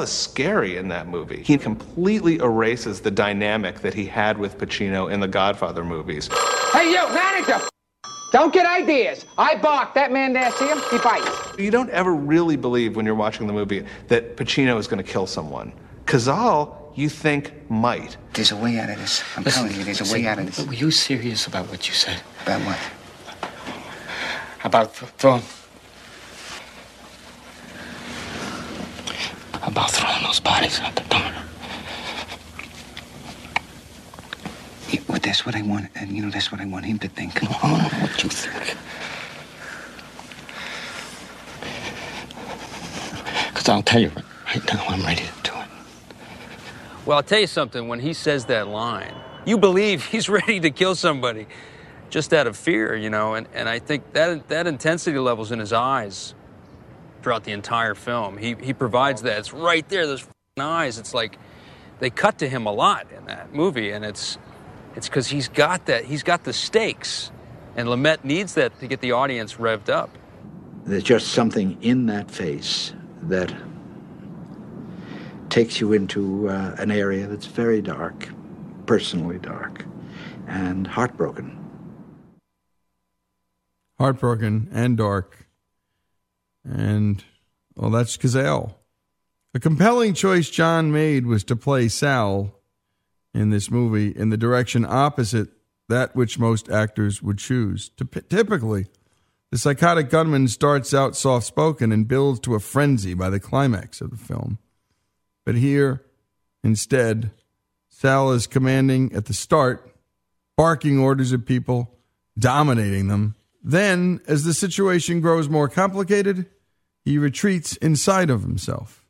[0.01, 1.43] is scary in that movie.
[1.43, 6.29] He completely erases the dynamic that he had with Pacino in the Godfather movies.
[6.71, 7.59] Hey, you, manager!
[8.31, 9.25] Don't get ideas.
[9.37, 9.93] I bark.
[9.93, 10.79] That man there, see him?
[10.89, 11.29] He bites.
[11.59, 15.09] You don't ever really believe when you're watching the movie that Pacino is going to
[15.09, 15.71] kill someone.
[16.05, 18.17] Cazale, you think might.
[18.33, 19.23] There's a way out of this.
[19.37, 20.65] I'm telling you, there's a way out of this.
[20.65, 22.21] Were you serious about what you said?
[22.41, 22.79] About what?
[24.63, 25.43] About th- throwing.
[29.65, 31.31] About throwing those bodies out the door.
[34.89, 37.07] Yeah, well, that's what I want, and you know, that's what I want him to
[37.07, 37.41] think.
[37.43, 38.77] I don't know what you think.
[43.47, 44.11] Because I'll tell you
[44.47, 45.67] right now, I'm ready to do it.
[47.05, 47.87] Well, I'll tell you something.
[47.87, 49.15] When he says that line,
[49.45, 51.47] you believe he's ready to kill somebody
[52.09, 53.35] just out of fear, you know.
[53.35, 56.35] And, and I think that that intensity levels in his eyes
[57.23, 58.37] throughout the entire film.
[58.37, 59.39] He he provides that.
[59.39, 60.05] It's right there.
[60.05, 60.99] Those f***ing eyes.
[60.99, 61.39] It's like
[61.99, 64.37] they cut to him a lot in that movie, and it's
[64.95, 66.05] it's because he's got that.
[66.05, 67.31] He's got the stakes,
[67.75, 70.09] and Lumet needs that to get the audience revved up.
[70.85, 72.93] There's just something in that face
[73.23, 73.53] that
[75.49, 78.27] takes you into uh, an area that's very dark,
[78.85, 79.85] personally dark,
[80.47, 81.57] and heartbroken.
[83.97, 85.42] Heartbroken and dark.
[86.63, 87.23] And,
[87.75, 88.75] well, that's Cazale.
[89.53, 92.55] A compelling choice John made was to play Sal
[93.33, 95.49] in this movie in the direction opposite
[95.89, 97.91] that which most actors would choose.
[98.29, 98.87] Typically,
[99.51, 104.01] the psychotic gunman starts out soft spoken and builds to a frenzy by the climax
[104.01, 104.57] of the film.
[105.45, 106.03] But here,
[106.63, 107.31] instead,
[107.89, 109.93] Sal is commanding at the start,
[110.57, 111.95] barking orders at people,
[112.39, 116.47] dominating them, Then, as the situation grows more complicated,
[117.05, 119.05] he retreats inside of himself.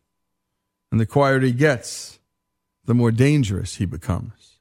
[0.92, 2.20] And the quieter he gets,
[2.86, 4.60] the more dangerous he becomes.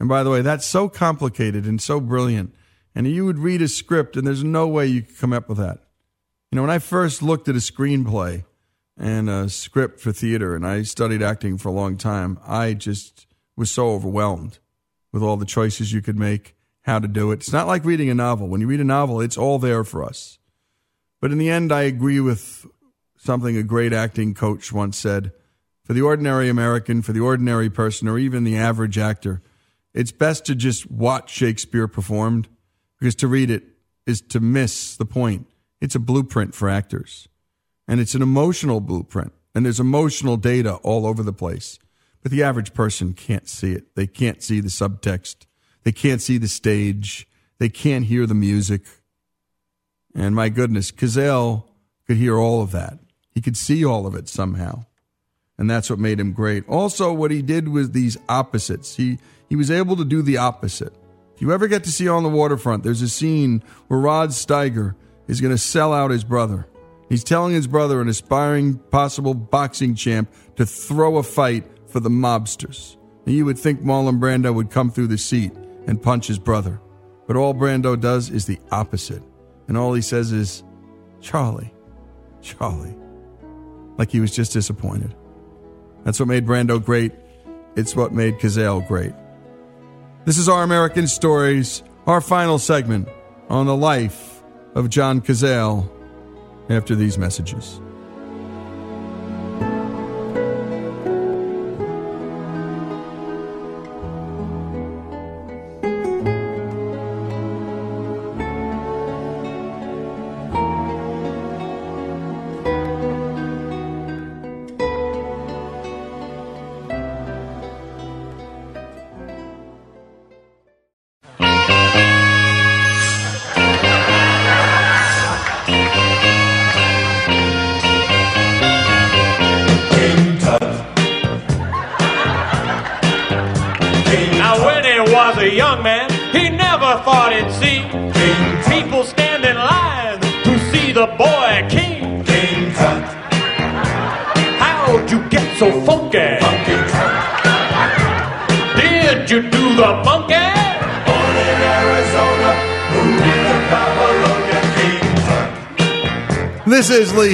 [0.00, 2.54] And by the way, that's so complicated and so brilliant.
[2.94, 5.58] And you would read a script, and there's no way you could come up with
[5.58, 5.78] that.
[6.50, 8.44] You know, when I first looked at a screenplay
[8.98, 13.26] and a script for theater, and I studied acting for a long time, I just
[13.56, 14.58] was so overwhelmed
[15.12, 17.40] with all the choices you could make, how to do it.
[17.40, 18.48] It's not like reading a novel.
[18.48, 20.38] When you read a novel, it's all there for us.
[21.20, 22.66] But in the end, I agree with
[23.16, 25.32] something a great acting coach once said
[25.84, 29.42] for the ordinary American, for the ordinary person, or even the average actor,
[29.94, 32.48] it's best to just watch Shakespeare performed
[32.98, 33.64] because to read it
[34.06, 35.46] is to miss the point.
[35.80, 37.28] It's a blueprint for actors,
[37.88, 41.78] and it's an emotional blueprint, and there's emotional data all over the place.
[42.22, 43.96] But the average person can't see it.
[43.96, 45.46] They can't see the subtext.
[45.84, 47.26] They can't see the stage.
[47.58, 48.82] They can't hear the music.
[50.14, 51.64] And my goodness, Cazale
[52.06, 52.98] could hear all of that.
[53.30, 54.84] He could see all of it somehow.
[55.58, 56.68] And that's what made him great.
[56.68, 58.96] Also, what he did was these opposites.
[58.96, 59.18] He,
[59.48, 60.94] he was able to do the opposite.
[61.34, 64.94] If you ever get to see On the Waterfront, there's a scene where Rod Steiger
[65.28, 66.66] is going to sell out his brother.
[67.08, 72.08] He's telling his brother, an aspiring possible boxing champ, to throw a fight for the
[72.08, 72.96] mobsters.
[73.26, 75.52] And you would think Marlon Brando would come through the seat
[75.86, 76.80] and punch his brother.
[77.26, 79.22] But all Brando does is the opposite.
[79.68, 80.64] And all he says is,
[81.20, 81.72] Charlie,
[82.40, 82.96] Charlie.
[83.96, 85.14] Like he was just disappointed.
[86.04, 87.12] That's what made Brando great.
[87.76, 89.12] It's what made Cazale great.
[90.24, 93.08] This is Our American Stories, our final segment
[93.48, 94.42] on the life
[94.74, 95.88] of John Cazale
[96.68, 97.80] after these messages.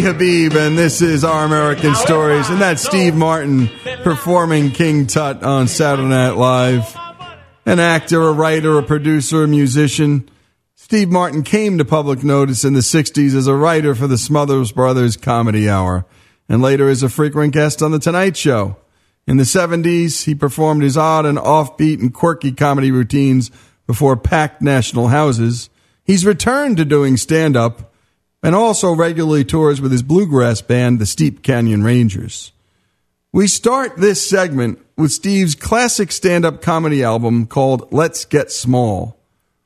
[0.01, 3.69] Habib, and this is Our American Stories, and that's Steve Martin
[4.03, 6.97] performing King Tut on Saturday Night Live.
[7.67, 10.29] An actor, a writer, a producer, a musician.
[10.75, 14.73] Steve Martin came to public notice in the 60s as a writer for the Smothers
[14.73, 16.07] Brothers Comedy Hour,
[16.49, 18.77] and later as a frequent guest on The Tonight Show.
[19.27, 23.51] In the 70s, he performed his odd and offbeat and quirky comedy routines
[23.87, 25.71] before packed national houses.
[26.05, 27.88] He's returned to doing stand up
[28.43, 32.53] and also regularly tours with his bluegrass band, the Steep Canyon Rangers.
[33.33, 39.19] We start this segment with Steve's classic stand up comedy album called Let's Get Small.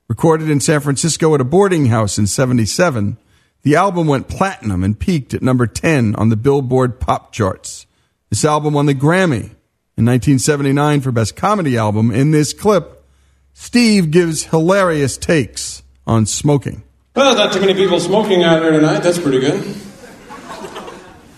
[0.09, 3.17] Recorded in San Francisco at a boarding house in 77,
[3.63, 7.87] the album went platinum and peaked at number 10 on the Billboard pop charts.
[8.29, 9.55] This album won the Grammy
[9.97, 12.11] in 1979 for Best Comedy Album.
[12.11, 13.05] In this clip,
[13.53, 16.83] Steve gives hilarious takes on smoking.
[17.15, 19.01] Well, not too many people smoking out here tonight.
[19.01, 19.63] That's pretty good.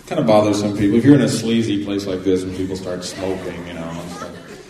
[0.07, 0.97] Kind of bothers some people.
[0.97, 4.05] If you're in a sleazy place like this and people start smoking, you know,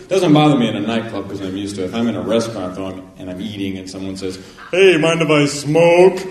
[0.01, 1.89] it doesn't bother me in a nightclub because I'm used to it.
[1.89, 4.39] If I'm in a restaurant though and I'm eating and someone says,
[4.71, 6.25] "Hey, mind if I smoke?"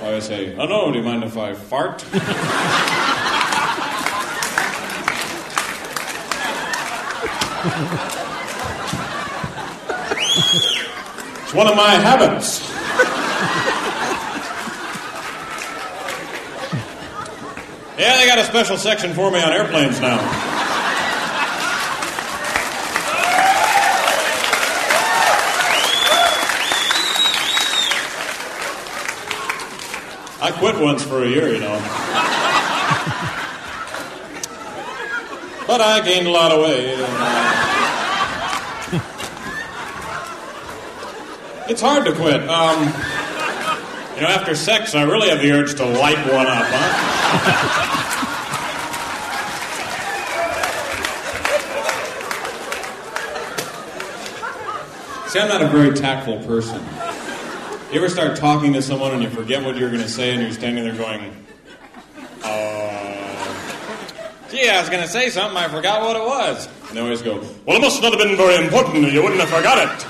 [0.00, 2.04] Well, I say, "Oh no, do you mind if I fart?"
[11.44, 12.69] it's one of my habits.
[18.00, 20.16] Yeah, they got a special section for me on airplanes now.
[30.40, 31.76] I quit once for a year, you know.
[35.66, 36.96] but I gained a lot of weight.
[41.68, 42.48] It's hard to quit.
[42.48, 42.94] Um,
[44.20, 48.18] you know, after sex, I really have the urge to light one up, huh?
[55.28, 56.84] See, I'm not a very tactful person.
[57.90, 60.42] You ever start talking to someone and you forget what you're going to say and
[60.42, 61.46] you're standing there going,
[62.42, 63.40] uh,
[64.50, 66.68] gee, I was going to say something, I forgot what it was.
[66.88, 69.40] And they always go, well, it must not have been very important, or you wouldn't
[69.40, 70.06] have forgot it.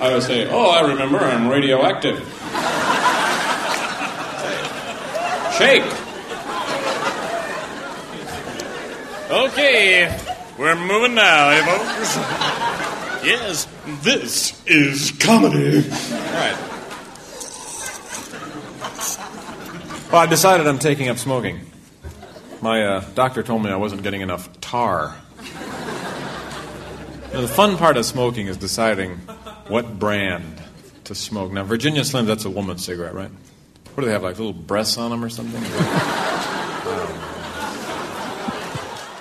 [0.00, 2.18] I would say, oh, I remember, I'm radioactive.
[5.56, 5.84] Shake.
[9.30, 10.20] Okay,
[10.58, 12.16] we're moving now, eh, folks?
[13.24, 13.66] yes,
[14.02, 15.78] this is comedy.
[15.78, 16.72] All right.
[20.12, 21.60] Well, I decided I'm taking up smoking.
[22.60, 25.16] My uh, doctor told me I wasn't getting enough tar.
[27.32, 29.20] Now, the fun part of smoking is deciding
[29.68, 30.62] what brand
[31.04, 31.52] to smoke.
[31.52, 33.30] Now, Virginia Slims, that's a woman's cigarette, right?
[33.94, 35.62] What do they have, like little breasts on them or something?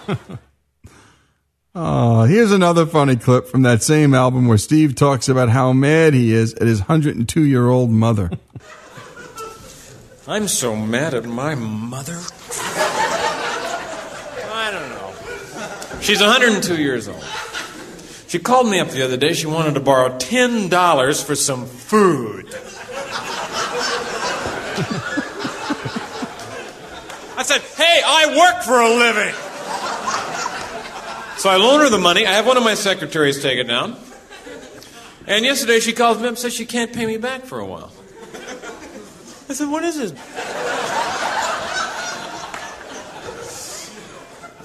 [0.07, 0.39] Um.
[1.77, 6.13] Oh, here's another funny clip from that same album where Steve talks about how mad
[6.13, 8.29] he is at his 102 year old mother.
[10.25, 12.17] I'm so mad at my mother.
[14.53, 15.99] I don't know.
[15.99, 17.21] She's 102 years old.
[18.35, 19.31] She called me up the other day.
[19.31, 22.47] She wanted to borrow $10 for some food.
[27.37, 29.33] I said, hey, I work for a living.
[31.37, 32.25] So I loan her the money.
[32.25, 33.95] I have one of my secretaries take it down.
[35.27, 37.65] And yesterday she calls me up and says she can't pay me back for a
[37.65, 37.93] while.
[39.47, 40.17] I said, what is it?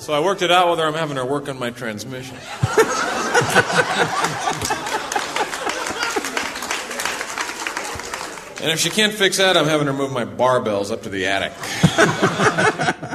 [0.01, 2.37] So I worked it out whether I'm having her work on my transmission.
[8.63, 11.27] and if she can't fix that, I'm having her move my barbells up to the
[11.27, 11.53] attic.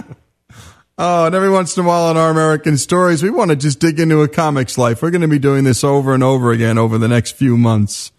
[0.97, 3.81] Oh, and every once in a while on our American stories, we want to just
[3.81, 5.01] dig into a comic's life.
[5.01, 8.13] We're going to be doing this over and over again over the next few months.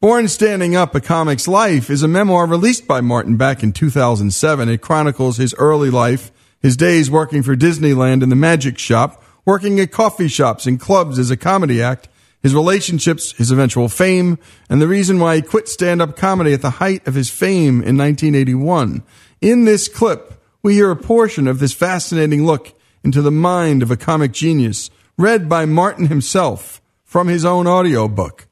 [0.00, 4.68] Born Standing Up, A Comic's Life is a memoir released by Martin back in 2007.
[4.70, 9.80] It chronicles his early life, his days working for Disneyland in the magic shop, working
[9.80, 12.08] at coffee shops and clubs as a comedy act,
[12.42, 14.38] his relationships, his eventual fame,
[14.68, 17.96] and the reason why he quit stand-up comedy at the height of his fame in
[17.96, 19.02] 1981.
[19.40, 22.74] In this clip, we hear a portion of this fascinating look
[23.04, 28.46] into the mind of a comic genius, read by Martin himself from his own audiobook.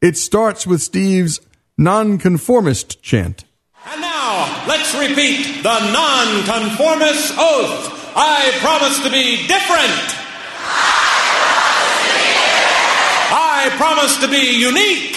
[0.00, 1.40] It starts with Steve's
[1.76, 3.44] nonconformist chant.
[3.86, 8.12] And now, let's repeat the nonconformist oath.
[8.16, 10.23] I promise to be different.
[13.36, 15.16] I promise to be unique.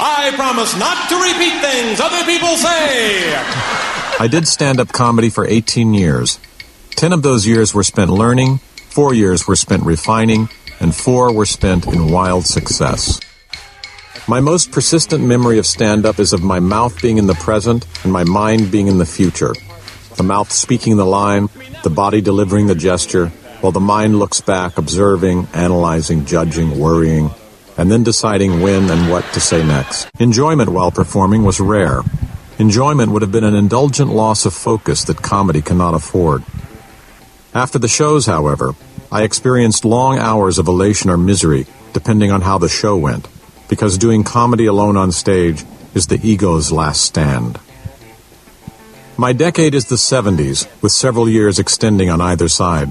[0.00, 3.34] I promise not to repeat things other people say.
[4.18, 6.38] I did stand up comedy for 18 years.
[6.90, 8.58] Ten of those years were spent learning,
[8.88, 10.48] four years were spent refining,
[10.80, 13.20] and four were spent in wild success.
[14.26, 17.86] My most persistent memory of stand up is of my mouth being in the present
[18.02, 19.54] and my mind being in the future.
[20.16, 21.48] The mouth speaking the line,
[21.82, 23.28] the body delivering the gesture,
[23.60, 27.30] while the mind looks back, observing, analyzing, judging, worrying,
[27.76, 30.08] and then deciding when and what to say next.
[30.18, 32.02] Enjoyment while performing was rare.
[32.58, 36.44] Enjoyment would have been an indulgent loss of focus that comedy cannot afford.
[37.52, 38.74] After the shows, however,
[39.10, 43.26] I experienced long hours of elation or misery, depending on how the show went,
[43.68, 45.64] because doing comedy alone on stage
[45.94, 47.58] is the ego's last stand.
[49.16, 52.90] My decade is the 70s, with several years extending on either side.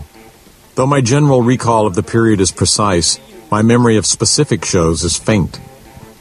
[0.75, 3.19] Though my general recall of the period is precise,
[3.51, 5.59] my memory of specific shows is faint.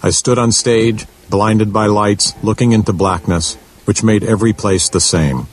[0.02, 3.54] I stood on stage, blinded by lights, looking into blackness,
[3.84, 5.46] which made every place the same.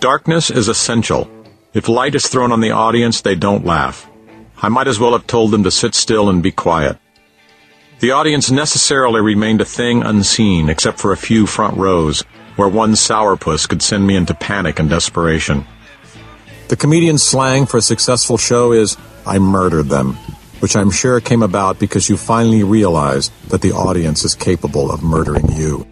[0.00, 1.26] Darkness is essential.
[1.72, 4.06] If light is thrown on the audience, they don't laugh.
[4.60, 6.98] I might as well have told them to sit still and be quiet.
[8.00, 12.22] The audience necessarily remained a thing unseen, except for a few front rows,
[12.58, 15.64] where one sourpuss could send me into panic and desperation.
[16.66, 20.14] The comedian's slang for a successful show is, I murdered them,
[20.58, 25.04] which I'm sure came about because you finally realize that the audience is capable of
[25.04, 25.86] murdering you.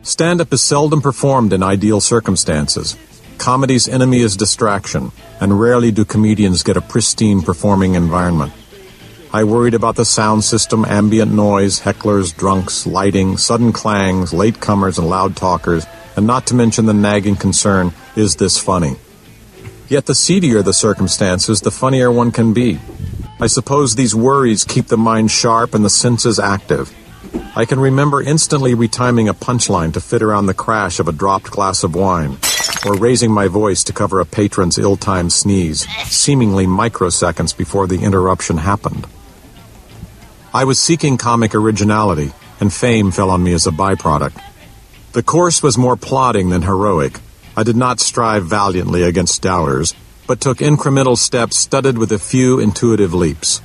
[0.00, 2.96] Stand up is seldom performed in ideal circumstances.
[3.36, 5.12] Comedy's enemy is distraction,
[5.42, 8.54] and rarely do comedians get a pristine performing environment.
[9.34, 15.08] I worried about the sound system, ambient noise, hecklers, drunks, lighting, sudden clangs, latecomers, and
[15.08, 15.86] loud talkers,
[16.16, 18.96] and not to mention the nagging concern is this funny?
[19.88, 22.78] Yet the seedier the circumstances, the funnier one can be.
[23.40, 26.94] I suppose these worries keep the mind sharp and the senses active.
[27.56, 31.50] I can remember instantly retiming a punchline to fit around the crash of a dropped
[31.50, 32.36] glass of wine.
[32.84, 38.02] or raising my voice to cover a patron's ill timed sneeze, seemingly microseconds before the
[38.02, 39.06] interruption happened.
[40.54, 42.30] I was seeking comic originality,
[42.60, 44.38] and fame fell on me as a byproduct.
[45.12, 47.20] The course was more plodding than heroic.
[47.56, 49.94] I did not strive valiantly against doubters,
[50.26, 53.62] but took incremental steps studded with a few intuitive leaps.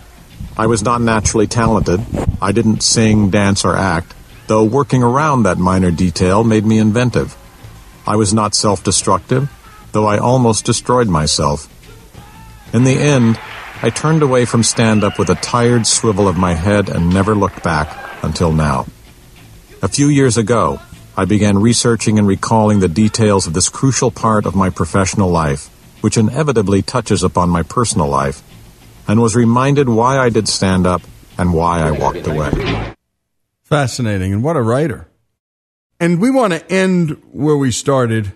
[0.57, 1.99] I was not naturally talented.
[2.41, 4.13] I didn't sing, dance, or act,
[4.47, 7.35] though working around that minor detail made me inventive.
[8.07, 9.51] I was not self destructive,
[9.91, 11.67] though I almost destroyed myself.
[12.73, 13.37] In the end,
[13.83, 17.35] I turned away from stand up with a tired swivel of my head and never
[17.35, 18.87] looked back until now.
[19.83, 20.79] A few years ago,
[21.15, 25.67] I began researching and recalling the details of this crucial part of my professional life,
[26.01, 28.41] which inevitably touches upon my personal life,
[29.07, 31.03] and was reminded why I did stand up
[31.37, 32.95] and why I walked away.
[33.63, 34.33] Fascinating.
[34.33, 35.07] And what a writer.
[35.99, 38.31] And we want to end where we started.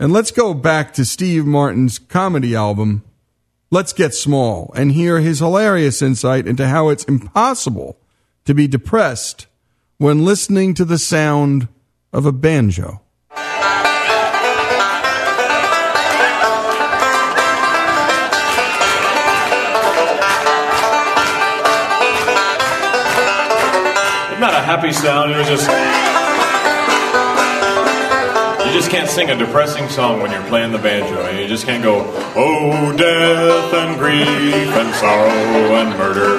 [0.00, 3.04] And let's go back to Steve Martin's comedy album,
[3.70, 7.98] Let's Get Small, and hear his hilarious insight into how it's impossible
[8.46, 9.46] to be depressed
[9.98, 11.68] when listening to the sound
[12.10, 13.02] of a banjo.
[24.40, 25.32] Not a happy sound.
[25.32, 25.87] It was just.
[28.68, 31.26] You just can't sing a depressing song when you're playing the banjo.
[31.30, 32.02] You just can't go,
[32.36, 36.36] oh, death and grief and sorrow and murder.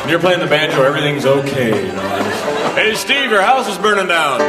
[0.00, 1.88] When you're playing the banjo, everything's okay.
[1.88, 2.72] You know?
[2.74, 4.40] Hey, Steve, your house is burning down.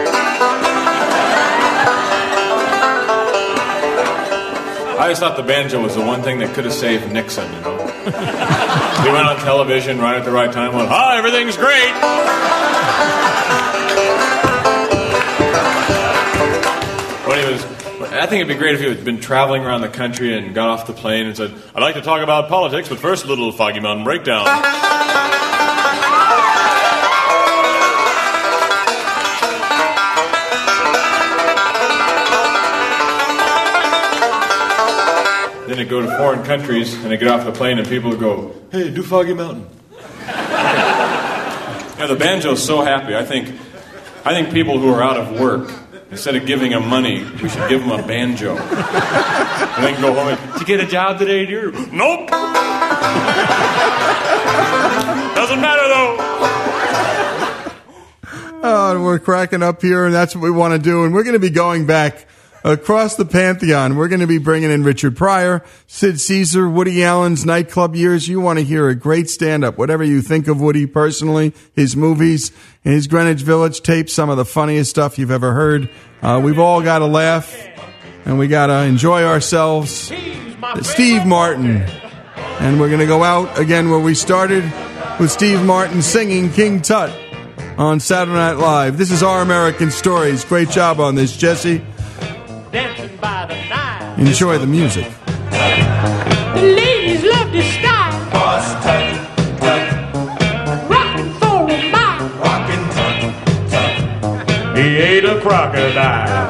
[4.93, 7.59] I always thought the banjo was the one thing that could have saved Nixon, you
[7.59, 7.77] know.
[8.05, 11.91] he went on television right at the right time, went, hi, everything's great.
[17.37, 17.63] When he was,
[18.01, 20.69] I think it'd be great if he had been traveling around the country and got
[20.69, 23.51] off the plane and said, I'd like to talk about politics, but first a little
[23.51, 24.47] Foggy Mountain breakdown.
[35.67, 38.21] Then they go to foreign countries and they get off the plane and people would
[38.21, 39.67] go, hey, do Foggy Mountain.
[40.21, 43.15] yeah, the banjo's so happy.
[43.15, 43.49] I think,
[44.25, 45.69] I think people who are out of work,
[46.11, 48.57] instead of giving them money, we should give them a banjo.
[48.57, 51.71] and then go home and, did you get a job today, dear?
[51.71, 52.29] Nope.
[55.35, 56.17] Doesn't matter though.
[58.63, 61.05] Oh, we're cracking up here, and that's what we want to do.
[61.05, 62.25] And we're going to be going back
[62.63, 63.95] across the pantheon.
[63.95, 68.27] We're going to be bringing in Richard Pryor, Sid Caesar, Woody Allen's nightclub years.
[68.27, 71.95] You want to hear a great stand up, whatever you think of Woody personally, his
[71.95, 72.51] movies,
[72.81, 75.89] his Greenwich Village tapes, some of the funniest stuff you've ever heard.
[76.21, 77.55] Uh, we've all got to laugh,
[78.25, 80.11] and we got to enjoy ourselves.
[80.81, 81.85] Steve Martin.
[82.59, 84.63] And we're going to go out again where we started
[85.19, 87.15] with Steve Martin singing King Tut
[87.77, 88.97] on Saturday Night Live.
[88.97, 90.43] This is Our American Stories.
[90.43, 91.85] Great job on this, Jesse.
[94.17, 95.07] Enjoy the music.
[95.49, 98.13] The ladies love the style.
[100.87, 102.21] Rockin' for a mile.
[104.75, 106.47] He ate a crocodile.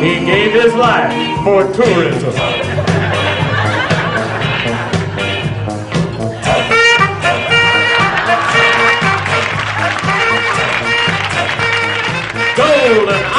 [0.00, 2.71] He gave his life for tourism.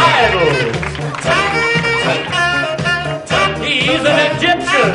[0.04, 0.60] Golden idols.
[3.64, 4.90] He's an Egyptian.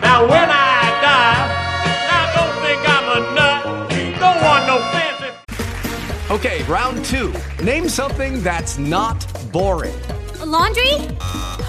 [0.00, 1.44] Now when I die,
[2.06, 3.60] now don't think I'm a nut.
[4.20, 5.30] Don't want no fancy.
[6.30, 7.32] Okay, round two.
[7.62, 9.94] Name something that's not boring.
[10.40, 11.08] A laundry?